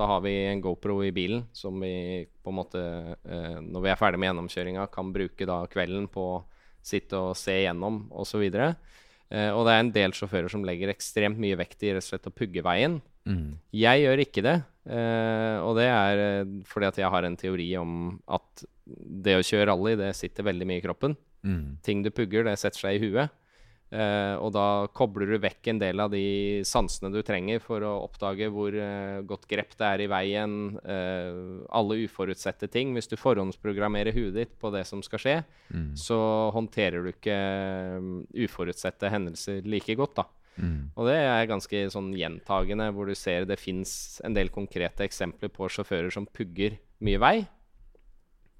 [0.00, 2.80] Da har vi en GoPro i bilen som vi på en måte,
[3.28, 6.40] eh, når vi er ferdig med gjennomkjøringa, kan bruke da kvelden på å
[6.82, 8.46] sitte og se gjennom osv.
[8.50, 12.08] Eh, og det er en del sjåfører som legger ekstremt mye vekt i rett og
[12.08, 12.98] slett å pugge veien.
[13.28, 13.58] Mm.
[13.76, 14.58] Jeg gjør ikke det.
[14.90, 19.44] Eh, og det er eh, fordi at jeg har en teori om at det å
[19.44, 21.18] kjøre rally, det sitter veldig mye i kroppen.
[21.46, 21.78] Mm.
[21.84, 23.36] Ting du pugger, det setter seg i huet.
[23.90, 27.96] Uh, og da kobler du vekk en del av de sansene du trenger for å
[28.04, 32.92] oppdage hvor uh, godt grep det er i veien, uh, alle uforutsette ting.
[32.94, 35.36] Hvis du forhåndsprogrammerer huet ditt på det som skal skje,
[35.74, 35.88] mm.
[35.98, 36.20] så
[36.54, 37.40] håndterer du ikke
[37.98, 38.12] um,
[38.46, 40.28] uforutsette hendelser like godt, da.
[40.60, 40.82] Mm.
[40.94, 45.52] Og det er ganske sånn gjentagende, hvor du ser det fins en del konkrete eksempler
[45.52, 47.34] på sjåfører som pugger mye vei.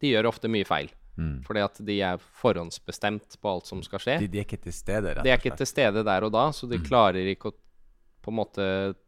[0.01, 0.91] De gjør ofte mye feil.
[1.21, 1.41] Mm.
[1.45, 4.21] Fordi at de er forhåndsbestemt på alt som skal skje.
[4.23, 5.27] De, de er ikke til stede, rett og slett?
[5.27, 6.87] De er ikke til stede der og da, så de mm.
[6.89, 7.59] klarer ikke å
[8.21, 8.65] på en måte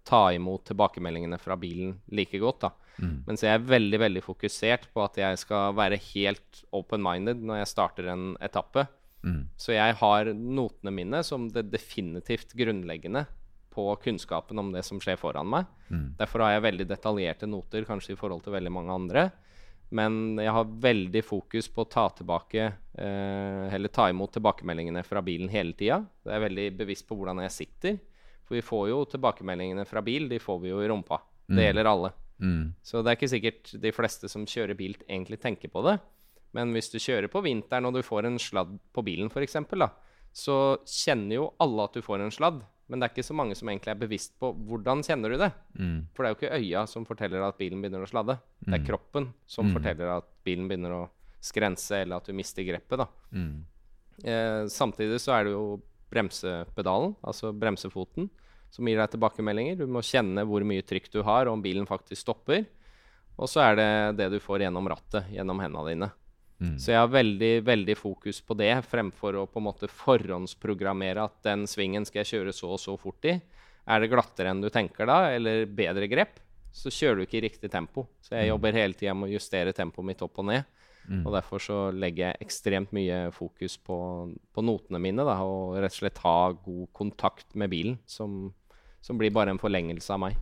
[0.09, 2.65] ta imot tilbakemeldingene fra bilen like godt.
[2.65, 2.71] da.
[2.97, 3.17] Mm.
[3.27, 7.73] Mens jeg er veldig veldig fokusert på at jeg skal være helt open-minded når jeg
[7.73, 8.87] starter en etappe.
[9.23, 9.45] Mm.
[9.57, 13.25] Så jeg har notene mine som det definitivt grunnleggende
[13.73, 15.71] på kunnskapen om det som skjer foran meg.
[15.89, 16.13] Mm.
[16.19, 19.31] Derfor har jeg veldig detaljerte noter kanskje i forhold til veldig mange andre.
[19.93, 22.65] Men jeg har veldig fokus på å ta tilbake
[22.97, 26.01] eh, ta imot tilbakemeldingene fra bilen hele tida.
[26.25, 27.99] Jeg er veldig bevisst på hvordan jeg sitter.
[28.49, 31.21] For vi får jo tilbakemeldingene fra bil, de får vi jo i rumpa.
[31.49, 31.57] Mm.
[31.57, 32.13] Det gjelder alle.
[32.43, 32.65] Mm.
[32.83, 35.99] Så det er ikke sikkert de fleste som kjører bil, egentlig tenker på det.
[36.57, 39.57] Men hvis du kjører på vinteren og du får en sladd på bilen, f.eks.,
[40.33, 40.57] så
[40.89, 42.63] kjenner jo alle at du får en sladd.
[42.93, 45.49] Men det er ikke så mange som egentlig er bevisst på hvordan kjenner du det.
[45.79, 45.99] Mm.
[46.13, 48.37] For det er jo ikke øya som forteller at bilen begynner å sladde.
[48.37, 48.67] Mm.
[48.67, 48.89] Det er mm.
[48.91, 49.75] kroppen som mm.
[49.79, 51.03] forteller at bilen begynner å
[51.43, 53.01] skrense, eller at du mister grepet.
[53.01, 53.09] da.
[53.33, 53.65] Mm.
[54.23, 55.65] Eh, samtidig så er det jo
[56.13, 58.29] bremsepedalen, altså bremsefoten,
[58.73, 59.81] som gir deg tilbakemeldinger.
[59.81, 62.67] Du må kjenne hvor mye trykk du har, og om bilen faktisk stopper.
[63.41, 63.91] Og så er det
[64.21, 66.11] det du får gjennom rattet, gjennom hendene dine.
[66.63, 66.77] Mm.
[66.79, 71.41] Så jeg har veldig, veldig fokus på det, fremfor å på en måte forhåndsprogrammere at
[71.47, 73.35] den svingen skal jeg kjøre så og så fort i.
[73.91, 76.39] Er det glattere enn du tenker da, eller bedre grep,
[76.73, 78.07] så kjører du ikke i riktig tempo.
[78.23, 78.53] Så jeg mm.
[78.53, 80.71] jobber hele tida med å justere tempoet mitt opp og ned.
[81.11, 81.25] Mm.
[81.27, 83.99] Og derfor så legger jeg ekstremt mye fokus på,
[84.55, 88.53] på notene mine, da, og rett og slett ha god kontakt med bilen, som,
[89.03, 90.39] som blir bare en forlengelse av meg.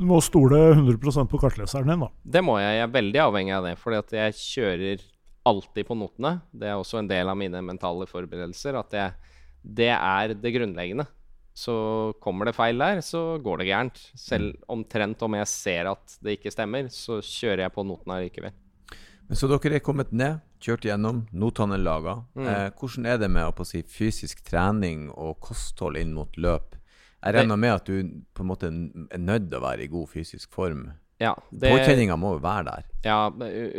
[0.00, 2.08] Du må stole 100% på kartleseren din, da.
[2.24, 2.78] Det må jeg.
[2.78, 3.72] Jeg er veldig avhengig av det.
[3.76, 5.02] Fordi at jeg kjører
[5.48, 6.38] alltid på notene.
[6.52, 8.78] Det er også en del av mine mentale forberedelser.
[8.80, 9.06] At det,
[9.62, 11.06] det er det grunnleggende.
[11.60, 11.74] Så
[12.22, 14.02] kommer det feil der, så går det gærent.
[14.16, 18.54] Selv omtrent om jeg ser at det ikke stemmer, så kjører jeg på notene likevel.
[19.30, 22.16] Så dere er kommet ned, kjørt gjennom, notene er laga.
[22.34, 22.46] Mm.
[22.50, 26.74] Eh, hvordan er det med å si, fysisk trening og kosthold inn mot løp?
[27.20, 30.08] Jeg regner med at du på en måte er nødt til å være i god
[30.10, 30.88] fysisk form
[31.20, 32.86] ja, Påkjenninga må jo være der.
[33.04, 33.28] Ja,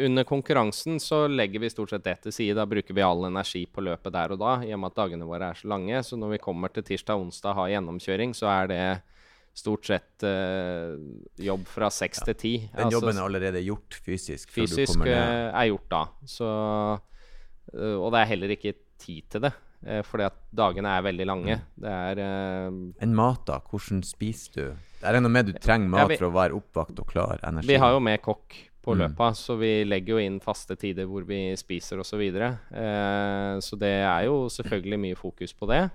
[0.06, 2.58] under konkurransen så legger vi stort sett det til side.
[2.60, 5.26] Da bruker vi all energi på løpet der og da, i og med at dagene
[5.26, 6.04] våre er så lange.
[6.06, 8.84] Så når vi kommer til tirsdag og onsdag og har gjennomkjøring, så er det
[9.58, 10.94] stort sett uh,
[11.42, 12.30] jobb fra seks ja.
[12.30, 12.54] til ti.
[12.68, 14.54] Den altså, jobben er allerede gjort fysisk?
[14.54, 16.04] Fysisk uh, er gjort da.
[16.30, 16.52] Så,
[17.74, 19.54] uh, og det er heller ikke tid til det.
[19.86, 21.60] Eh, fordi at dagene er veldig lange.
[21.80, 22.68] Det er eh,
[23.08, 23.60] En mat, da?
[23.60, 24.66] Hvordan spiser du?
[25.02, 27.40] Det er noe med du trenger mat Ja, vi- for å være oppvakt og klar
[27.44, 27.68] energi.
[27.68, 29.00] Vi har jo med kokk på Mm.
[29.16, 32.18] løpet, så vi legger jo inn faste tider hvor vi spiser osv.
[32.32, 35.92] Så, eh, så det er jo selvfølgelig mye fokus på det.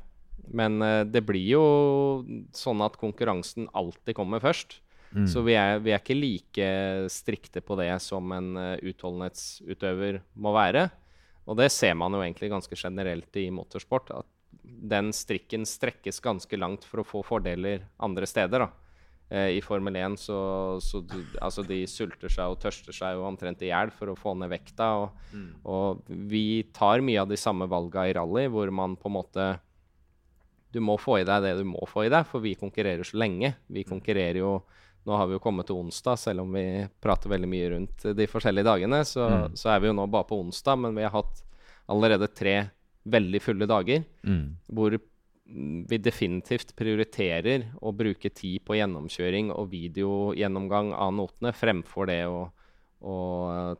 [0.52, 2.24] Men eh, det blir jo
[2.54, 4.78] sånn at konkurransen alltid kommer først.
[5.14, 5.26] Mm.
[5.26, 10.52] Så vi er, vi er ikke like strikte på det som en uh, utholdenhetsutøver må
[10.52, 10.90] være.
[11.46, 14.10] Og det ser man jo egentlig ganske generelt i motorsport.
[14.10, 14.26] At
[14.66, 18.66] den strikken strekkes ganske langt for å få fordeler andre steder.
[19.28, 20.38] Eh, I Formel 1 så,
[20.82, 24.18] så du, altså de sulter seg og tørster seg jo omtrent i hjel for å
[24.18, 24.90] få ned vekta.
[25.02, 29.18] Og, og vi tar mye av de samme valga i rally, hvor man på en
[29.20, 29.46] måte
[30.74, 33.16] Du må få i deg det du må få i deg, for vi konkurrerer så
[33.16, 33.54] lenge.
[33.72, 34.58] Vi konkurrerer jo
[35.06, 36.64] Nå har vi jo kommet til onsdag, selv om vi
[37.02, 39.04] prater veldig mye rundt de forskjellige dagene.
[39.06, 41.44] Så, så er vi jo nå bare på onsdag, men vi har hatt
[41.92, 42.56] allerede tre
[43.06, 44.56] veldig fulle dager Mm.
[44.74, 52.10] hvor mm, vi definitivt prioriterer å bruke tid på gjennomkjøring og videogjennomgang av notene fremfor
[52.10, 52.48] det å,
[53.06, 53.16] å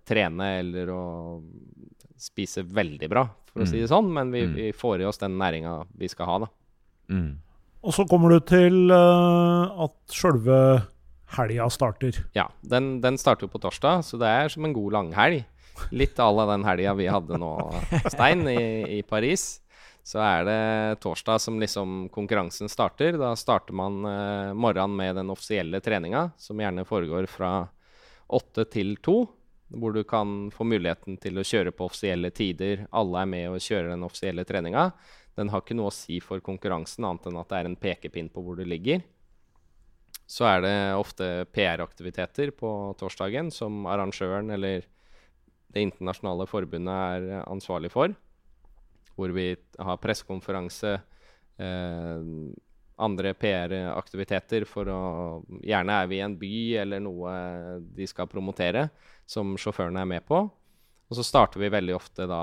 [0.07, 1.03] trene eller å
[2.17, 4.13] spise veldig bra, for å si det sånn.
[4.15, 4.55] Men vi, Mm.
[4.55, 6.49] vi får i oss den næringa vi skal ha, da.
[7.11, 7.33] Mm.
[7.83, 10.87] Og så kommer du til uh, at sjølve
[11.37, 12.23] helga starter.
[12.37, 15.45] Ja, den, den starter jo på torsdag, så det er som en god langhelg.
[15.93, 17.53] Litt à la den helga vi hadde nå,
[18.09, 19.59] Stein, i, i Paris.
[20.07, 23.19] Så er det torsdag som liksom konkurransen starter.
[23.19, 27.51] Da starter man eh, morgenen med den offisielle treninga, som gjerne foregår fra
[28.27, 29.25] åtte til to.
[29.67, 32.85] Hvor du kan få muligheten til å kjøre på offisielle tider.
[32.95, 34.93] Alle er med og kjører den offisielle treninga.
[35.37, 38.31] Den har ikke noe å si for konkurransen, annet enn at det er en pekepinn
[38.31, 39.03] på hvor du ligger.
[40.27, 44.87] Så er det ofte PR-aktiviteter på torsdagen som arrangøren eller
[45.73, 48.15] det internasjonale forbundet er ansvarlig for.
[49.17, 50.97] Hvor vi har pressekonferanse,
[51.63, 52.31] eh,
[52.97, 55.01] andre PR-aktiviteter for å
[55.63, 57.33] Gjerne er vi i en by eller noe
[57.97, 58.89] de skal promotere,
[59.27, 60.47] som sjåførene er med på.
[61.07, 62.41] Og så starter vi veldig ofte da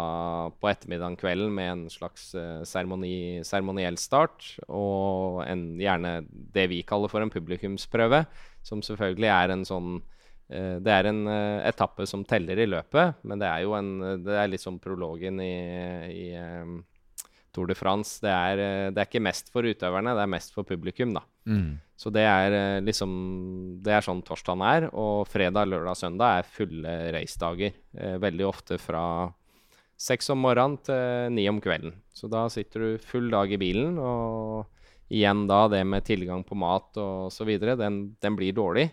[0.56, 6.22] på ettermiddagen kvelden med en slags eh, seremoni, seremoniell start, og en, gjerne
[6.56, 8.24] det vi kaller for en publikumsprøve,
[8.64, 9.92] som selvfølgelig er en sånn
[10.48, 13.92] eh, Det er en eh, etappe som teller i løpet, men det er jo en
[14.24, 15.54] Det er litt som prologen i,
[16.14, 16.28] i
[17.54, 18.18] Tour de France.
[18.24, 21.24] Det er, eh, det er ikke mest for utøverne, det er mest for publikum, da.
[21.46, 21.78] Mm.
[22.00, 23.12] Så det er eh, liksom
[23.84, 24.90] Det er sånn torsdagen er.
[24.94, 27.78] Og fredag, lørdag, søndag er fulle racedager.
[27.96, 29.06] Eh, veldig ofte fra
[30.00, 31.94] seks om morgenen til ni om kvelden.
[32.14, 34.66] Så da sitter du full dag i bilen, og
[35.14, 38.90] igjen da det med tilgang på mat og så videre, den, den blir dårlig.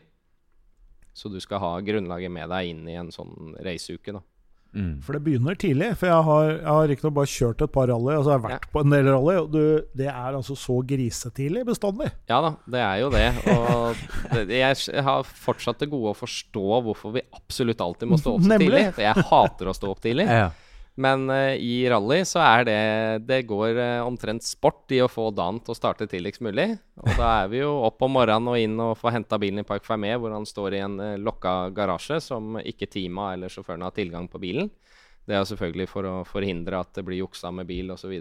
[1.17, 4.23] Så du skal ha grunnlaget med deg inn i en sånn raceuke, da.
[4.71, 4.93] Mm.
[5.03, 5.89] For det begynner tidlig.
[5.99, 8.69] For jeg har, jeg har riktignok bare kjørt et par rally, altså jeg har vært
[8.71, 9.63] på en del rally, og du,
[9.99, 12.11] det er altså så grisetidlig bestandig.
[12.31, 13.27] Ja da, det er jo det.
[13.51, 14.05] Og
[14.37, 18.47] det, jeg har fortsatt til gode å forstå hvorfor vi absolutt alltid må stå opp
[18.47, 18.71] så Nemlig.
[18.71, 18.89] tidlig.
[18.99, 20.29] For jeg hater å stå opp tidlig.
[20.31, 20.51] Ja.
[21.01, 22.81] Men uh, i rally så er det
[23.29, 26.75] Det går uh, omtrent sport i å få dagen til å starte tidligst mulig.
[27.01, 29.67] Og da er vi jo opp om morgenen og inn og får henta bilen i
[29.67, 33.87] Park Fermé, hvor han står i en uh, lokka garasje som ikke teama eller sjåføren
[33.87, 34.69] har tilgang på bilen.
[35.29, 38.13] Det er selvfølgelig for å forhindre at det blir juksa med bil osv.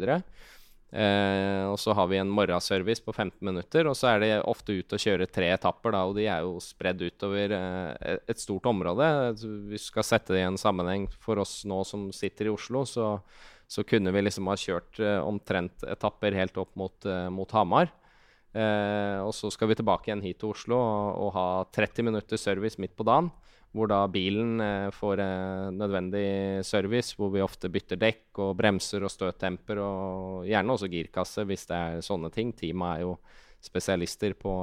[0.89, 4.73] Eh, og så har vi en morgenservice på 15 minutter, og så er det ofte
[4.73, 8.65] ut å kjøre tre etapper, da, og de er jo spredd utover eh, et stort
[8.71, 9.05] område.
[9.69, 13.11] Vi skal sette det i en sammenheng for oss nå som sitter i Oslo, så,
[13.69, 17.93] så kunne vi liksom ha kjørt eh, omtrent etapper helt opp mot, mot Hamar.
[18.49, 22.81] Og så skal vi tilbake igjen hit til Oslo og, og ha 30 minutter service
[22.81, 23.29] midt på dagen.
[23.76, 29.05] Hvor da bilen eh, får eh, nødvendig service, hvor vi ofte bytter dekk og bremser
[29.05, 32.55] og støttemper, og gjerne også girkasse hvis det er sånne ting.
[32.57, 33.13] Teamet er jo
[33.61, 34.53] spesialister på,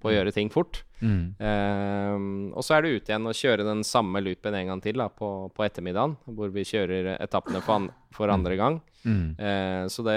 [0.00, 0.82] på å gjøre ting fort.
[1.00, 1.36] Mm.
[1.36, 5.00] Uh, og så er det ut igjen og kjøre den samme loopen en gang til
[5.00, 8.80] da, på, på ettermiddagen, hvor vi kjører etappene for, an for andre gang.
[9.06, 9.36] Mm.
[9.38, 10.16] Uh, så det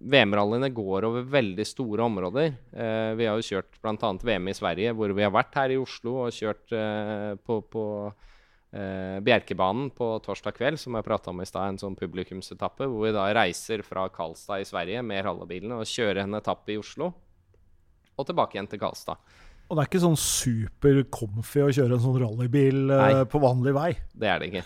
[0.00, 2.56] VM-rallyene går over veldig store områder.
[2.74, 4.12] Uh, vi har jo kjørt bl.a.
[4.24, 7.84] VM i Sverige, hvor vi har vært her i Oslo og kjørt eh, på, på
[8.72, 13.06] eh, Bjerkebanen på torsdag kveld, som jeg prata om i stad, en sånn publikumsetappe, hvor
[13.06, 17.12] vi da reiser fra Karlstad i Sverige med rallybilene og kjører en etappe i Oslo.
[18.20, 19.20] Og tilbake igjen til Karlstad.
[19.70, 23.26] Og det er ikke sånn super comfy å kjøre en sånn rallybil eh, Nei.
[23.30, 23.90] på vanlig vei.
[24.18, 24.64] Det er det ikke.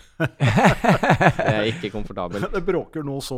[1.37, 2.47] Det er ikke komfortabelt.
[2.53, 3.37] Det bråker noe så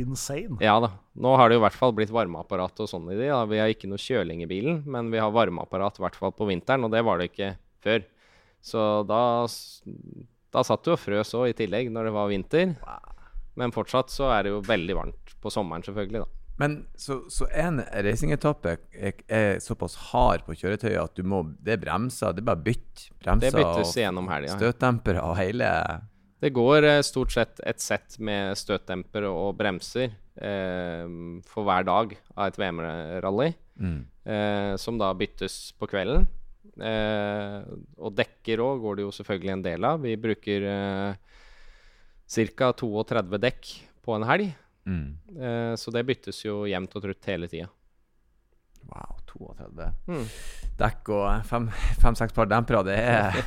[0.00, 0.56] insane.
[0.64, 0.92] Ja da.
[1.20, 3.28] Nå har det jo i hvert fall blitt varmeapparat og sånn i de.
[3.28, 3.42] Da.
[3.50, 6.48] Vi har ikke noe kjøling i bilen, men vi har varmeapparat i hvert fall på
[6.48, 7.52] vinteren, og det var det ikke
[7.84, 8.06] før.
[8.64, 9.22] Så da,
[10.56, 12.76] da satt du og frøs òg i tillegg når det var vinter.
[13.60, 16.24] Men fortsatt så er det jo veldig varmt på sommeren, selvfølgelig.
[16.24, 16.39] da.
[16.60, 21.78] Men så, så en racingetappe er, er såpass hard på kjøretøyet at du må Det
[21.78, 23.06] er bremser, det er bare bytt.
[23.24, 25.70] Bremser og støtdempere og hele
[26.40, 31.08] Det går eh, stort sett et sett med støtdempere og bremser eh,
[31.48, 33.50] for hver dag av et VM-rally,
[33.80, 33.98] mm.
[34.24, 36.28] eh, som da byttes på kvelden.
[36.80, 37.58] Eh,
[38.00, 40.00] og dekker òg går det jo selvfølgelig en del av.
[40.04, 41.20] Vi bruker eh,
[42.56, 42.72] ca.
[42.72, 43.72] 32 dekk
[44.04, 44.52] på en helg.
[44.86, 45.18] Mm.
[45.38, 47.68] Eh, så det byttes jo jevnt og trutt hele tida.
[48.90, 50.24] Wow, 32 Mm.
[50.80, 51.44] dekk og
[52.00, 52.82] fem-seks par dempere.
[52.84, 53.36] Det er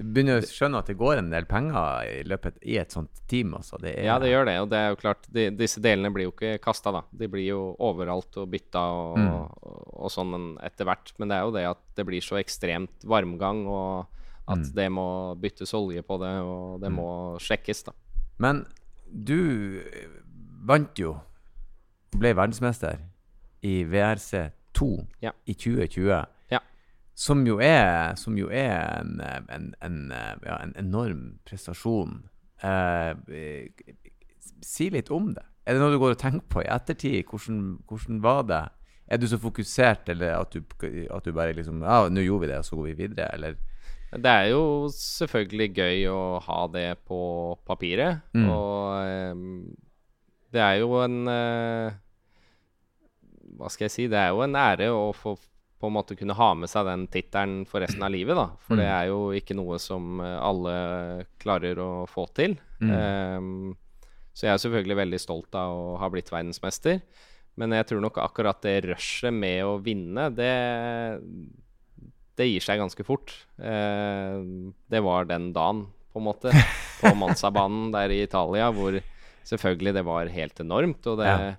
[0.00, 3.18] Du begynner å skjønne at det går en del penger i løpet i et sånt
[3.28, 3.50] team.
[3.58, 3.76] Altså.
[3.78, 4.54] Det er, Ja, det gjør det.
[4.62, 7.02] Og det er jo klart, de, disse delene blir jo ikke kasta, da.
[7.12, 9.28] De blir jo overalt og bytta og, Mm.
[9.28, 11.12] og, og sånn etter hvert.
[11.18, 14.06] Men det er jo det at det blir så ekstremt varmgang, og
[14.48, 14.74] at Mm.
[14.74, 17.92] det må byttes olje på det, og det må sjekkes, da.
[18.38, 18.64] Men
[19.12, 19.82] du
[20.66, 21.14] vant jo,
[22.16, 22.98] ble verdensmester
[23.62, 24.88] i VRC2
[25.22, 25.32] Ja.
[25.46, 26.24] i 2020.
[26.50, 26.58] Ja.
[27.14, 29.20] Som jo er, som jo er en,
[29.52, 29.98] en, en,
[30.46, 32.22] ja, en enorm prestasjon.
[32.62, 33.14] Eh,
[34.64, 35.44] si litt om det.
[35.66, 37.24] Er det noe du går og tenker på i ettertid?
[37.28, 38.62] Hvordan, hvordan var det?
[39.10, 40.60] Er du så fokusert, eller at du,
[41.10, 43.56] at du bare liksom Ja, nå gjorde vi det, og så går vi videre, eller?
[44.10, 47.20] Det er jo selvfølgelig gøy å ha det på
[47.66, 48.48] papiret, Mm.
[48.50, 49.76] og ehm,
[50.52, 51.92] det er jo en eh,
[53.60, 54.06] Hva skal jeg si?
[54.10, 55.36] Det er jo en ære å få
[55.80, 58.50] på en måte kunne ha med seg den tittelen for resten av livet, da.
[58.66, 58.96] For det Mm.
[58.98, 60.74] er jo ikke noe som eh, alle
[61.40, 62.58] klarer å få til.
[62.84, 62.90] Mm.
[62.92, 63.76] Um,
[64.36, 67.00] så jeg er selvfølgelig veldig stolt av å ha blitt verdensmester.
[67.56, 70.52] Men jeg tror nok akkurat det rushet med å vinne, det
[72.36, 73.32] det gir seg ganske fort.
[73.56, 76.52] Uh, det var den dagen, på en måte,
[77.00, 79.00] på Manzabanen der i Italia, hvor
[79.48, 81.06] selvfølgelig det var helt enormt.
[81.06, 81.54] Og det, Ja.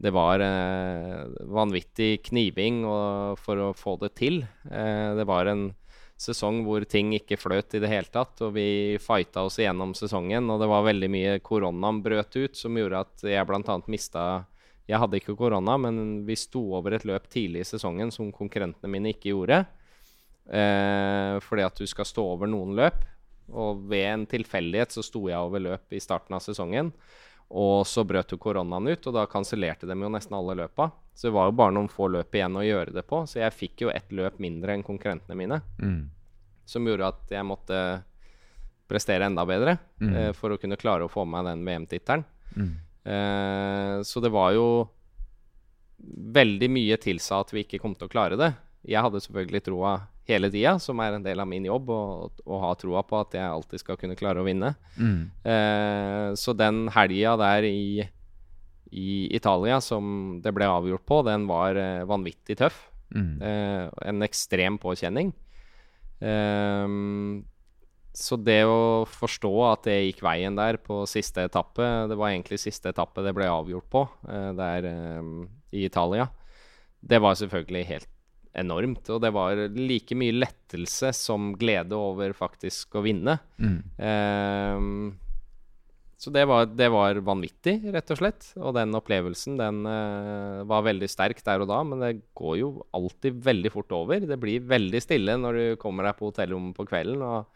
[0.00, 4.42] det var eh, vanvittig kniving og, for å få det til.
[4.70, 5.74] Eh, det var en
[6.18, 10.48] sesong hvor ting ikke fløt i det hele tatt, og vi fighta oss igjennom sesongen.
[10.50, 13.76] Og det var veldig mye koronaen brøt ut, som gjorde at jeg bl.a.
[13.86, 14.44] mista
[14.88, 18.88] Jeg hadde ikke korona, men vi sto over et løp tidlig i sesongen som konkurrentene
[18.90, 19.66] mine ikke gjorde.
[20.48, 23.02] Eh, fordi at du skal stå over noen løp.
[23.52, 26.92] Og ved en tilfeldighet så sto jeg over løp i starten av sesongen.
[27.48, 30.90] Og så brøt jo koronaen ut, og da kansellerte de jo nesten alle løpa.
[31.16, 33.54] Så det var jo bare noen få løp igjen å gjøre det på, så jeg
[33.56, 35.62] fikk jo ett løp mindre enn konkurrentene mine.
[35.80, 36.10] Mm.
[36.68, 37.78] Som gjorde at jeg måtte
[38.88, 40.12] prestere enda bedre Mm.
[40.16, 42.24] eh, for å kunne klare å få med den VM-tittelen.
[42.56, 42.70] Mm.
[43.04, 44.88] Eh, så det var jo
[46.38, 48.52] veldig mye tilsa at vi ikke kom til å klare det.
[48.86, 49.94] Jeg hadde selvfølgelig troa
[50.28, 53.34] hele tida, som er en del av min jobb, å, å ha troa på at
[53.38, 54.74] jeg alltid skal kunne klare å vinne.
[55.00, 55.18] Mm.
[55.42, 58.04] Eh, så den helga der i,
[58.92, 62.80] i Italia som det ble avgjort på, den var eh, vanvittig tøff.
[63.14, 63.30] Mm.
[63.40, 65.32] Eh, en ekstrem påkjenning.
[66.20, 67.44] Ehm,
[68.12, 72.58] så det å forstå at det gikk veien der på siste etappe Det var egentlig
[72.58, 75.34] siste etappe det ble avgjort på eh, der ehm,
[75.70, 76.28] i Italia.
[76.98, 78.08] Det var selvfølgelig helt
[78.52, 79.08] enormt.
[79.12, 83.38] Og det var like mye lettelse som glede over faktisk å vinne.
[83.60, 83.80] Mm.
[83.98, 85.00] Ehm,
[86.18, 88.48] så det var, det var vanvittig, rett og slett.
[88.58, 92.70] Og den opplevelsen den eh, var veldig sterk der og da, men det går jo
[92.96, 94.26] alltid veldig fort over.
[94.26, 97.46] Det blir veldig stille når du kommer deg på hotellrommet på kvelden og,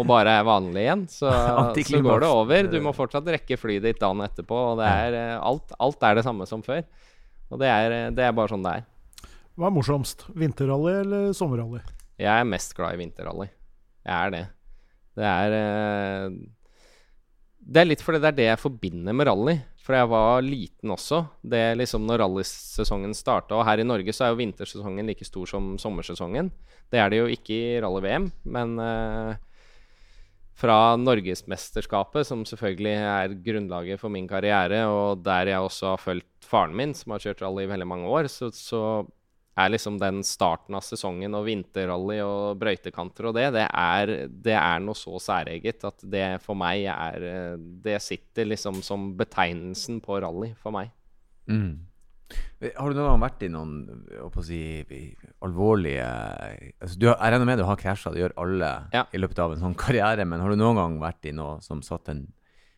[0.00, 1.04] og bare er vanlig igjen.
[1.18, 2.70] Så, så går det over.
[2.72, 6.16] Du må fortsatt rekke flyet ditt dagen etterpå, og det er, eh, alt, alt er
[6.16, 6.86] det samme som før.
[7.52, 8.88] Og det er, eh, det er bare sånn det er.
[9.56, 10.26] Hva er morsomst?
[10.36, 11.80] Vinterrally eller sommerrally?
[12.20, 13.46] Jeg er mest glad i vinterrally.
[14.04, 14.42] Jeg er det.
[15.16, 16.36] Det er eh,
[17.56, 19.56] Det er litt fordi det er det jeg forbinder med rally.
[19.80, 21.22] For jeg var liten også.
[21.40, 23.56] Det er liksom når rallysesongen starta.
[23.56, 26.52] Og her i Norge så er jo vintersesongen like stor som sommersesongen.
[26.92, 29.42] Det er det jo ikke i rally-VM, men eh,
[30.56, 36.48] fra Norgesmesterskapet, som selvfølgelig er grunnlaget for min karriere, og der jeg også har fulgt
[36.48, 38.82] faren min, som har kjørt rally i veldig mange år, så, så
[39.56, 44.56] er liksom den starten av sesongen og vinterrally og brøytekanter og det, det er, det
[44.58, 50.02] er noe så særeget at det for meg er eh, Det sitter liksom som betegnelsen
[50.04, 50.92] på rally for meg.
[51.48, 51.86] Mm.
[52.74, 53.74] Har du noen gang vært i noen
[54.26, 54.58] å si,
[55.44, 59.04] alvorlige altså, du har, Jeg regner med du har krasja, det gjør alle Ja.
[59.14, 61.84] i løpet av en sånn karriere, men har du noen gang vært i noe som
[61.86, 62.26] satt en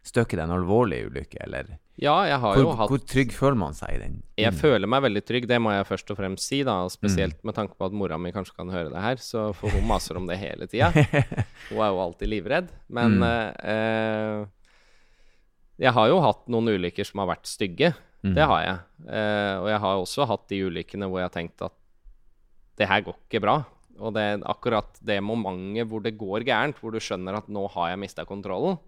[0.04, 3.32] støkk i deg, en alvorlig ulykke, eller Ja, jeg har hvor, jo hatt hvor trygg
[3.34, 4.12] føler man seg i den?
[4.38, 4.58] Jeg Mm.
[4.60, 6.76] føler meg veldig trygg, det må jeg først og fremst si, da.
[6.86, 9.68] Spesielt Spesielt med tanke på at mora mi kanskje kan høre det her, så for
[9.74, 10.92] hun maser om det hele tida.
[11.68, 12.68] Hun er jo alltid livredd.
[12.88, 13.54] Men Mm.
[13.64, 14.46] eh,
[15.80, 17.92] Jeg har jo hatt noen ulykker som har vært stygge.
[18.24, 18.34] Mm.
[18.34, 18.78] Det har jeg.
[19.14, 21.72] Eh, og jeg har også hatt de ulykkene hvor jeg har tenkt at
[22.78, 23.64] det her går ikke bra.
[23.98, 27.68] Og det er akkurat det momentet hvor det går gærent, hvor du skjønner at nå
[27.74, 28.78] har jeg mista kontrollen.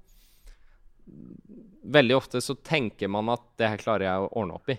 [1.91, 4.77] Veldig ofte så tenker man at det her klarer jeg å ordne opp i.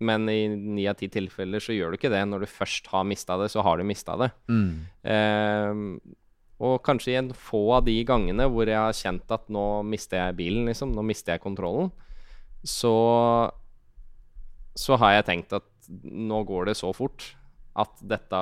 [0.00, 2.22] Men i ni av ti tilfeller så gjør du ikke det.
[2.28, 4.30] Når du først har mista det, så har du mista det.
[4.48, 4.70] Mm.
[5.04, 5.82] Eh,
[6.60, 10.20] og kanskje i en få av de gangene hvor jeg har kjent at nå mister
[10.20, 11.88] jeg bilen, liksom, nå mister jeg kontrollen,
[12.60, 12.94] så
[14.78, 15.66] så har jeg tenkt at
[16.04, 17.32] nå går det så fort
[17.78, 18.40] at dette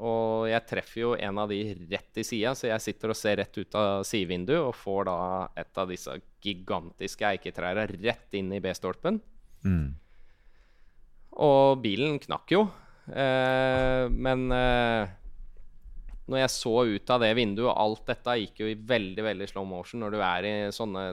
[0.00, 1.58] Og jeg treffer jo en av de
[1.90, 5.16] rett i sida, så jeg sitter og ser rett ut av sidevinduet og får da
[5.60, 9.18] et av disse gigantiske eiketrærne rett inn i B-stolpen.
[9.66, 9.90] Mm.
[11.44, 12.62] Og bilen knakk jo.
[13.10, 15.10] Eh, men eh,
[16.30, 19.48] når jeg så ut av det vinduet, og alt dette gikk jo i veldig veldig
[19.50, 21.04] slow motion når du er i sånne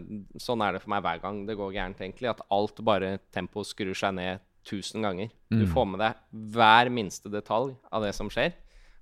[0.42, 2.30] Sånn er det for meg hver gang det går gærent, egentlig.
[2.32, 5.30] At alt bare tempo skrur seg ned tusen ganger.
[5.50, 5.74] Du Mm.
[5.74, 6.16] får med deg
[6.54, 8.54] hver minste detalj av det som skjer.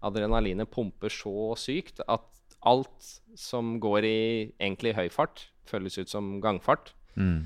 [0.06, 2.26] Adrenalinet pumper så sykt at
[2.66, 4.20] alt som går i
[4.58, 6.94] egentlig høy fart, føles ut som gangfart.
[7.16, 7.46] Mm.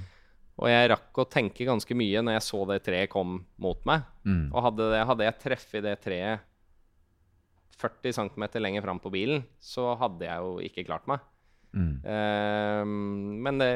[0.59, 4.03] Og jeg rakk å tenke ganske mye når jeg så det treet kom mot meg.
[4.27, 4.45] Mm.
[4.51, 6.45] Og hadde, det, hadde jeg treffet det treet
[7.79, 11.23] 40 cm lenger fram på bilen, så hadde jeg jo ikke klart meg.
[11.69, 12.01] Mm.
[12.01, 12.83] Uh,
[13.45, 13.69] men det,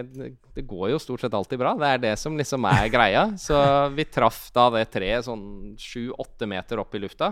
[0.58, 1.76] det- går jo stort sett alltid bra.
[1.78, 3.26] Det er det som liksom er greia.
[3.40, 3.56] Så
[3.96, 7.32] vi traff da det treet sånn 7-8 meter opp i lufta.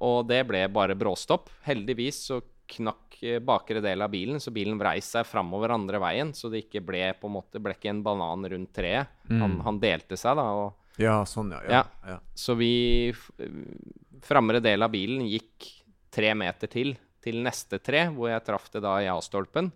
[0.00, 1.50] Og det ble bare bråstopp.
[1.66, 2.40] Heldigvis så
[2.70, 6.30] knakk eh, bakre del av bilen, så bilen vrei seg framover andre veien.
[6.36, 9.08] Så det ikke ble på en måte ble ikke en banan rundt treet.
[9.28, 9.60] Han, Mm.
[9.66, 10.42] han delte seg, da.
[10.42, 11.60] og Ja, sånn, ja.
[11.70, 11.84] Ja.
[12.06, 12.18] ja.
[12.34, 13.12] så vi
[14.20, 15.68] Framre del av bilen gikk
[16.12, 19.66] tre meter til til neste tre, hvor jeg traff det da i A-stolpen.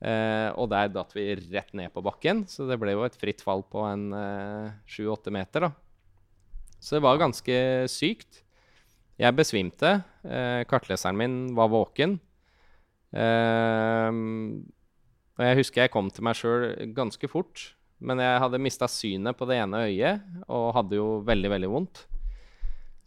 [0.00, 3.42] Eh, og der datt vi rett ned på bakken, så det ble jo et fritt
[3.42, 4.12] fall på en
[4.86, 5.72] sju-åtte meter, da.
[6.78, 7.56] Så det var ganske
[7.90, 8.44] sykt.
[9.18, 10.02] Jeg besvimte.
[10.22, 12.18] Eh, kartleseren min var våken.
[13.12, 14.10] Eh,
[15.38, 17.72] og jeg husker jeg kom til meg sjøl ganske fort.
[17.98, 22.04] Men jeg hadde mista synet på det ene øyet og hadde jo veldig, veldig vondt.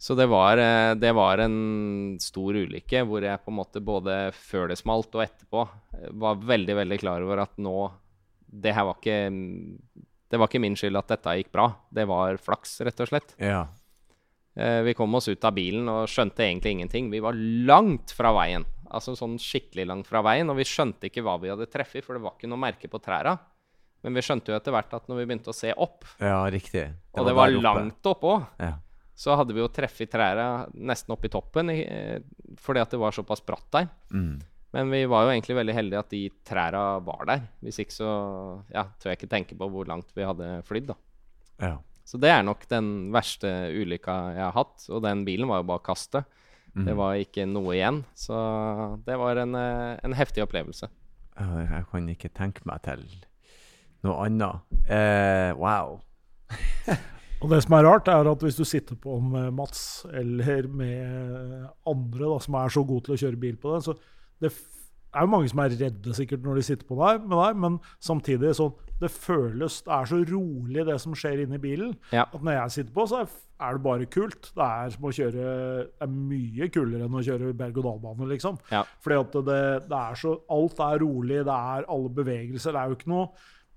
[0.02, 4.16] Så det var, eh, det var en stor ulykke hvor jeg på en måte både
[4.34, 5.62] før det smalt og etterpå
[5.94, 7.92] eh, var veldig, veldig klar over at nå
[8.52, 9.30] Det her var ikke
[10.28, 11.68] Det var ikke min skyld at dette gikk bra.
[11.88, 13.36] Det var flaks, rett og slett.
[13.38, 13.68] ja.
[14.56, 17.10] Eh, Vi kom oss ut av bilen og skjønte egentlig ingenting.
[17.10, 18.64] Vi var langt fra veien.
[18.92, 20.50] Altså sånn skikkelig langt fra veien.
[20.52, 23.00] Og vi skjønte ikke hva vi hadde treffet, for det var ikke noe merke på
[23.00, 23.38] trærne.
[24.04, 26.88] Men vi skjønte jo etter hvert at når vi begynte å se opp, Ja, riktig.
[27.14, 27.62] og det var oppe.
[27.62, 28.72] langt oppe òg, Ja.
[29.14, 32.18] så hadde vi jo treffet trærne nesten opp i toppen eh,
[32.58, 33.88] fordi at det var såpass bratt der.
[34.12, 34.40] Mm.
[34.74, 37.42] Men vi var jo egentlig veldig heldige at de trærne var der.
[37.62, 40.94] Hvis ikke så ja, tør jeg ikke tenke på hvor langt vi hadde flydd, da.
[41.60, 41.78] ja.
[42.12, 44.84] Så det er nok den verste ulykka jeg har hatt.
[44.92, 46.26] Og den bilen var jo bare kastet.
[46.76, 46.84] Mm.
[46.84, 48.02] Det var ikke noe igjen.
[48.12, 48.36] Så
[49.06, 50.90] det var en, eh, en heftig opplevelse.
[51.40, 53.06] Jeg kan ikke tenke meg til
[54.04, 54.60] noe annet.
[54.84, 55.96] Uh, wow.
[57.42, 61.64] Og det som er rart, er at hvis du sitter på med Mats eller med
[61.88, 63.96] andre da, som er så gode til å kjøre bil på det, så
[64.42, 64.52] det
[65.14, 67.78] er jo mange som er redde sikkert når de sitter på deg, med deg, men
[68.00, 72.22] samtidig sånn Det føles Det er så rolig, det som skjer inni bilen, Ja.
[72.32, 73.24] at når jeg sitter på, så
[73.62, 74.52] er det bare kult.
[74.54, 75.42] Det er som å kjøre
[75.88, 78.58] Det er mye kulere enn å kjøre berg-og-dal-bane, liksom.
[78.70, 78.84] Ja.
[79.02, 82.72] Fordi at det, det er så Alt er rolig, det er alle bevegelser.
[82.72, 83.28] Det er jo ikke noe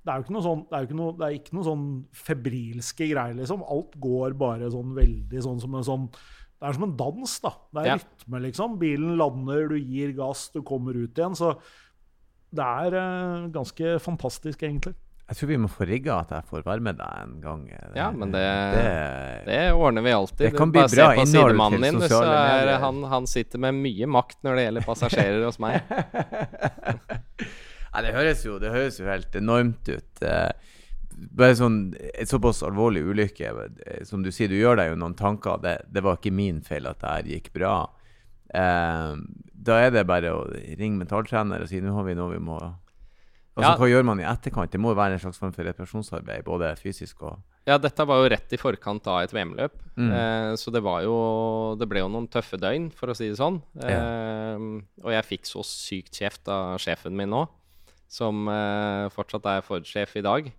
[0.05, 1.65] det er jo ikke noe sånn, det er jo ikke noe, det er ikke noe
[1.65, 3.63] sånn febrilske greier, liksom.
[3.73, 6.03] Alt går bare sånn veldig sånn som en sånn
[6.55, 7.51] Det er som en dans, da.
[7.75, 7.95] Det er Ja.
[7.99, 8.77] rytme, liksom.
[8.79, 11.35] Bilen lander, du gir gass, du kommer ut igjen.
[11.35, 11.55] Så
[12.55, 14.95] det er uh, ganske fantastisk, egentlig.
[15.25, 17.61] Jeg tror vi må få rigga at jeg får være med deg en gang.
[17.97, 18.43] Ja, men det,
[18.75, 20.51] det det ordner vi alltid.
[20.51, 23.79] Det kan bli bare se bra på sidemannen din, så er han, han sitter med
[23.79, 25.81] mye makt når det gjelder passasjerer hos meg.
[27.95, 30.21] Nei, det høres jo, det høres jo helt enormt ut.
[30.21, 30.51] Eh,
[31.15, 31.79] bare sånn
[32.13, 33.51] et såpass alvorlig ulykke
[33.85, 35.61] eh, Som du sier, du gjør deg jo noen tanker.
[35.63, 37.75] Det, det var ikke min feil at det her gikk bra.
[38.55, 39.11] Eh,
[39.65, 42.59] da er det bare å ringe mentaltrener og si nå har vi noe vi må
[43.55, 43.75] Altså, Ja.
[43.79, 44.71] Hva gjør man i etterkant?
[44.71, 48.19] Det må jo være en slags form for reparasjonsarbeid, både fysisk og Ja, dette var
[48.19, 49.77] jo rett i forkant av et VM-løp.
[49.95, 50.09] Mm.
[50.11, 51.15] Eh, så det var jo
[51.79, 53.61] Det ble jo noen tøffe døgn, for å si det sånn.
[53.79, 54.59] Eh,
[55.01, 57.45] og jeg fikk så sykt kjeft av sjefen min nå,
[58.11, 60.51] som eh, fortsatt er Ford-sjef i dag.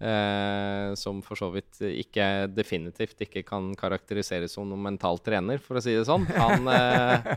[0.00, 5.76] Eh, som for så vidt ikke definitivt ikke kan karakteriseres som noen mental trener, for
[5.76, 6.24] å si det sånn.
[6.40, 7.28] Han, eh,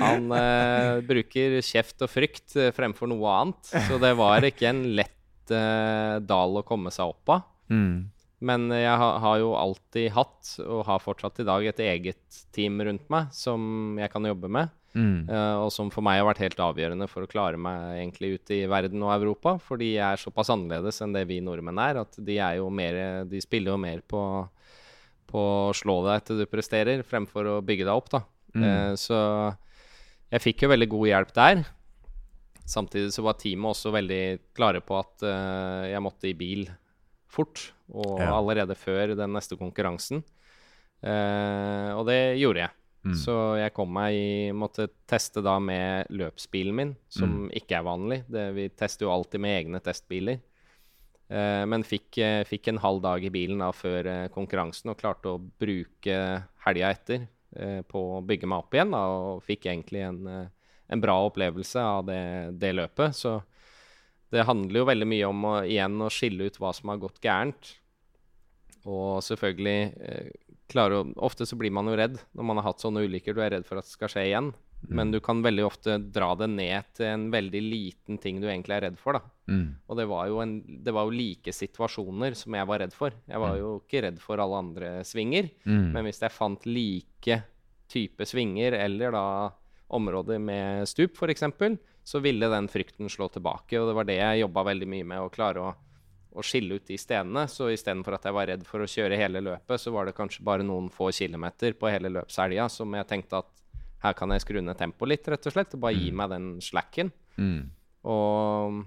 [0.00, 3.74] han eh, bruker kjeft og frykt eh, fremfor noe annet.
[3.90, 7.50] Så det var ikke en lett eh, dal å komme seg opp av.
[7.72, 7.98] mm.
[8.38, 12.76] Men jeg ha, har jo alltid hatt, og har fortsatt i dag, et eget team
[12.86, 14.70] rundt meg som jeg kan jobbe med.
[14.98, 15.28] Mm.
[15.30, 18.56] eh, og som for meg har vært helt avgjørende for å klare meg egentlig ute
[18.56, 19.54] i verden og Europa.
[19.62, 22.00] Fordi jeg er såpass annerledes enn det vi nordmenn er.
[22.02, 22.98] At de er jo mer
[23.30, 24.20] De spiller jo mer på,
[25.30, 28.24] på å slå deg til du presterer, fremfor å bygge deg opp, da.
[28.58, 29.18] Eh, så
[30.32, 31.62] jeg fikk jo veldig god hjelp der.
[32.68, 34.22] Samtidig så var teamet også veldig
[34.56, 36.66] klare på at uh, jeg måtte i bil
[37.32, 38.34] fort, og Ja.
[38.36, 40.20] allerede før den neste konkurransen.
[41.00, 42.77] Og det gjorde jeg.
[43.06, 43.14] Mm.
[43.14, 48.22] Så jeg kom meg i Måtte teste da med løpsbilen min, som ikke er vanlig.
[48.28, 50.40] Det, vi tester jo alltid med egne testbiler.
[51.28, 55.00] Eh, men fikk, eh, fikk en halv dag i bilen da før eh, konkurransen og
[55.00, 56.16] klarte å bruke
[56.64, 57.26] helga etter
[57.56, 58.94] eh, på å bygge meg opp igjen.
[58.96, 62.22] Da, og fikk egentlig en, eh, en bra opplevelse av det,
[62.60, 63.16] det løpet.
[63.16, 63.38] Så
[64.32, 67.20] det handler jo veldig mye om å, igjen å skille ut hva som har gått
[67.24, 67.74] gærent.
[68.88, 70.32] Og selvfølgelig eh,
[70.68, 73.36] klare å Ofte så blir man jo redd når man har hatt sånne ulykker.
[73.36, 74.52] Du er redd for at det skal skje igjen.
[74.86, 78.76] Men du kan veldig ofte dra det ned til en veldig liten ting du egentlig
[78.76, 79.18] er redd for.
[79.18, 79.32] da.
[79.50, 79.66] Mm.
[79.90, 80.54] Og det var, jo en,
[80.84, 83.16] det var jo like situasjoner som jeg var redd for.
[83.26, 85.50] Jeg var jo ikke redd for alle andre svinger.
[85.66, 85.88] Mm.
[85.96, 87.40] Men hvis jeg fant like
[87.90, 89.26] type svinger, eller da
[89.98, 91.44] områder med stup f.eks.,
[92.08, 93.76] så ville den frykten slå tilbake.
[93.80, 95.74] Og det var det jeg jobba veldig mye med, å klare å,
[96.38, 97.44] å skille ut de stedene.
[97.50, 100.44] Så istedenfor at jeg var redd for å kjøre hele løpet, så var det kanskje
[100.46, 103.54] bare noen få kilometer på hele løpshelga som jeg tenkte at
[104.04, 105.74] her kan jeg skru ned tempoet litt, rett og slett.
[105.74, 107.10] Og bare gi meg den slacken.
[107.38, 107.70] Mm.
[108.08, 108.84] Og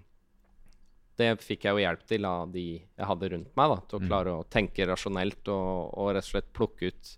[1.19, 4.05] det fikk jeg jo hjelp til av de jeg hadde rundt meg, da, til å
[4.07, 7.17] klare å tenke rasjonelt og, og rett og slett plukke ut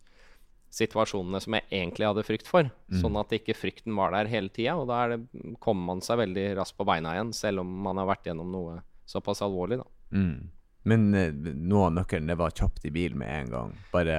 [0.73, 2.65] situasjonene som jeg egentlig hadde frykt for,
[2.97, 4.73] sånn at ikke frykten var der hele tida.
[4.81, 5.19] Og da det,
[5.61, 8.79] kommer man seg veldig raskt på beina igjen, selv om man har vært gjennom noe
[9.05, 9.77] såpass alvorlig.
[9.83, 9.85] da.
[10.13, 10.49] Mm.
[10.85, 13.69] Men eh, noe av nøkkelen det var kjapt i bil med en gang.
[13.93, 14.15] Bare,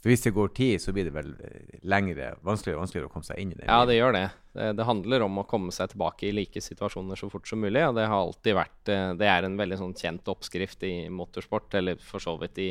[0.00, 3.12] for hvis det går tid, så blir det vel eh, lengre, vanskeligere og vanskeligere å
[3.12, 4.22] komme seg inn i den Ja, det gjør det.
[4.56, 4.70] det.
[4.78, 7.82] Det handler om å komme seg tilbake i like situasjoner så fort som mulig.
[7.90, 11.76] Og det har alltid vært eh, Det er en veldig sånn kjent oppskrift i motorsport,
[11.76, 12.70] eller for så vidt i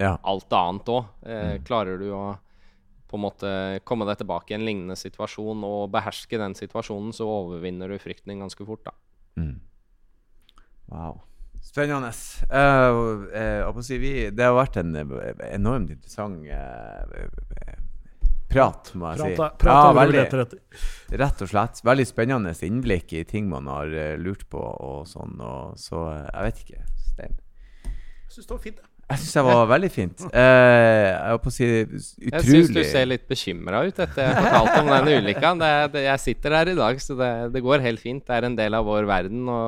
[0.00, 0.18] Ja.
[0.22, 1.08] alt annet òg.
[1.24, 2.22] Eh, Klarer du å
[3.10, 7.24] på en måte komme deg tilbake i en lignende situasjon og beherske den situasjonen, så
[7.26, 8.92] overvinner du frykten din ganske fort, da.
[9.40, 9.56] Mm.
[10.92, 11.22] Wow.
[11.62, 12.10] Spennende.
[12.50, 12.56] Uh,
[13.30, 16.42] uh, eh, si, vi, det har vært en eh, enormt interessant
[18.50, 19.36] prat, må jeg si.
[19.38, 20.60] Prata prat er det veldig,
[21.22, 21.82] rett og slett.
[21.86, 25.36] Veldig spennende innblikk i ting man har lurt på og sånn.
[25.38, 26.86] Og, så jeg vet ikke.
[27.12, 27.38] Stein.
[27.84, 28.82] Jeg syns det var fint.
[28.82, 28.89] jeg.
[29.10, 30.20] Jeg syns det var veldig fint.
[30.30, 34.22] Uh, jeg holdt på å si utrolig Jeg syns du ser litt bekymra ut etter
[34.28, 35.50] jeg fortalte om den ulykka.
[36.06, 38.22] Jeg sitter her i dag, så det, det går helt fint.
[38.28, 39.58] Det er en del av vår verden å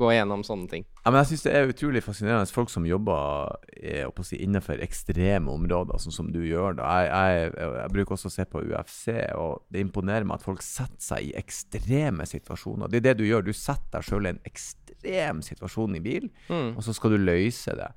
[0.00, 0.86] gå gjennom sånne ting.
[1.04, 4.40] Ja, men jeg synes det er utrolig fascinerende folk som jobber eh, jeg å si,
[4.42, 6.80] innenfor ekstreme områder, sånn som du gjør.
[6.80, 6.88] Da.
[7.04, 7.12] Jeg,
[7.52, 9.04] jeg, jeg bruker også å se på UFC,
[9.38, 12.90] og det imponerer meg at folk setter seg i ekstreme situasjoner.
[12.90, 13.44] Det er det du gjør.
[13.46, 16.72] Du setter deg sjøl i en ekstrem situasjon i bil, Mm.
[16.78, 17.92] og så skal du løse det.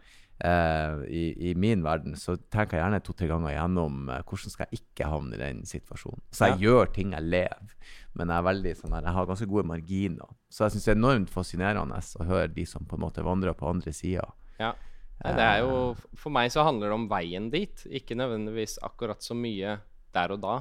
[0.45, 4.67] Eh, i, i min verden, så tenker jeg gjerne to-tre ganger gjennom uh, hvordan skal
[4.67, 6.23] jeg ikke havne i den situasjonen.
[6.31, 7.73] Så jeg gjør ting jeg lever,
[8.17, 10.35] men jeg er veldig sånn her, jeg har ganske gode marginer.
[10.49, 13.57] Så jeg syns det er enormt fascinerende å høre de som på en måte vandrer
[13.57, 14.25] på andre sida.
[14.59, 14.73] Ja.
[15.19, 19.35] Det er jo, for meg så handler det om veien dit, ikke nødvendigvis akkurat så
[19.35, 19.75] mye
[20.15, 20.59] der og da.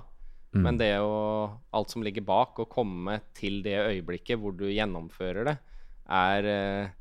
[0.56, 0.62] Mm.
[0.64, 1.16] Men det å
[1.76, 5.56] Alt som ligger bak, å komme til det øyeblikket hvor du gjennomfører det,
[6.08, 6.94] er eh,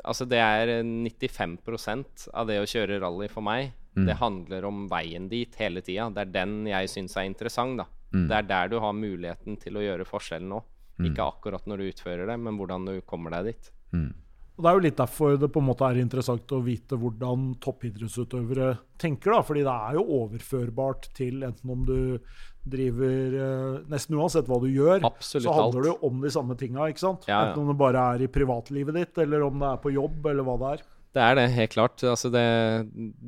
[0.00, 3.74] Altså, det er 95% av det å kjøre rally for meg.
[3.96, 4.06] Mm.
[4.08, 6.08] Det handler om veien dit hele tida.
[6.14, 7.88] Det er den jeg syns er interessant, da.
[8.12, 8.26] Mm.
[8.28, 10.62] Det er der du har muligheten til å gjøre forskjellen nå.
[10.98, 11.06] Mm.
[11.10, 13.72] Ikke akkurat når du utfører det, men hvordan du kommer deg dit.
[13.92, 14.10] Mm.
[14.52, 17.54] Og Det er jo litt derfor det på en måte er interessant å vite hvordan
[17.64, 18.68] toppidrettsutøvere
[19.00, 19.32] tenker.
[19.32, 22.18] da, fordi det er jo overførbart til enten om du
[22.62, 26.56] driver eh, Nesten uansett hva du gjør, Absolutt så handler det jo om de samme
[26.58, 26.88] tinga.
[26.88, 27.42] Ja, ja.
[27.48, 30.46] Enten om det bare er i privatlivet ditt, eller om det er på jobb, eller
[30.46, 30.84] hva det er.
[31.12, 32.02] Det er det, helt klart.
[32.08, 32.42] Altså det,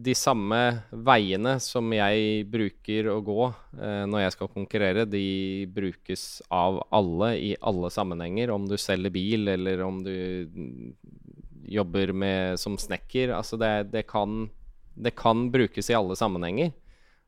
[0.06, 0.60] de samme
[1.04, 7.34] veiene som jeg bruker å gå eh, når jeg skal konkurrere, de brukes av alle
[7.36, 8.54] i alle sammenhenger.
[8.54, 10.14] Om du selger bil, eller om du
[11.68, 13.34] jobber med, som snekker.
[13.36, 14.46] Altså det, det, kan,
[14.96, 16.72] det kan brukes i alle sammenhenger.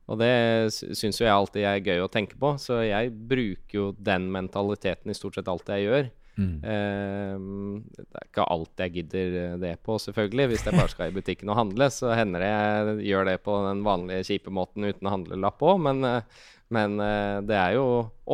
[0.07, 0.31] Og det
[0.71, 4.29] sy- syns jo jeg alltid er gøy å tenke på, så jeg bruker jo den
[4.31, 6.09] mentaliteten i stort sett alt jeg gjør.
[6.37, 6.57] Mm.
[6.61, 10.51] Uh, det er ikke alt jeg gidder eh, det på, selvfølgelig.
[10.51, 13.55] Hvis jeg bare skal i butikken og handle, så hender det jeg gjør det på
[13.65, 16.45] den vanlige kjipe måten uten handlelapp òg, men, eh,
[16.77, 17.87] men uh, det er jo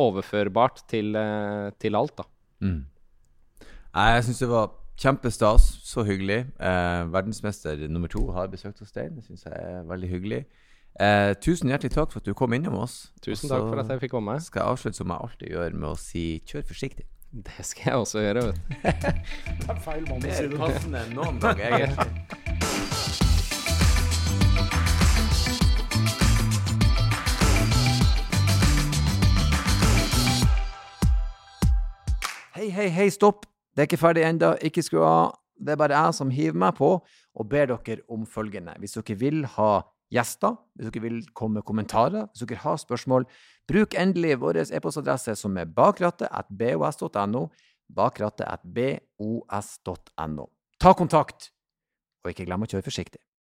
[0.04, 2.28] overførbart til, uh, til alt, da.
[2.60, 2.82] Mm.
[3.94, 5.70] Jeg syns det var kjempestas.
[5.86, 6.40] Så hyggelig.
[7.14, 9.14] Verdensmester nummer to har besøkt hos Stein.
[9.14, 10.40] Det syns jeg er veldig hyggelig.
[10.94, 13.08] Eh, tusen hjertelig takk for at du kom innom oss.
[13.24, 14.36] Tusen takk for at jeg fikk komme.
[14.38, 17.06] skal jeg avslutte som jeg alltid gjør, med å si kjør forsiktig.
[17.34, 18.60] Det skal jeg også gjøre, vet du.
[19.64, 20.58] Det er feil mann å si det.
[20.60, 22.06] passende enn noen gang, egentlig.
[32.54, 33.48] Hei, hei, hei, stopp!
[33.74, 34.52] Det er ikke ferdig ennå.
[34.62, 35.34] Ikke skru av.
[35.58, 38.76] Det er bare jeg som hiver meg på og ber dere om følgende.
[38.78, 39.72] Hvis dere vil ha
[40.14, 43.22] gjester, hvis dere vil komme med kommentarer, hvis dere har spørsmål,
[43.70, 47.42] bruk endelig vår e-postadresse som er bakrattet.bos.no.
[47.94, 50.44] Bakrattet.bos.no.
[50.80, 51.40] Ta kontakt,
[52.24, 53.20] og ikke glem å kjøre forsiktig.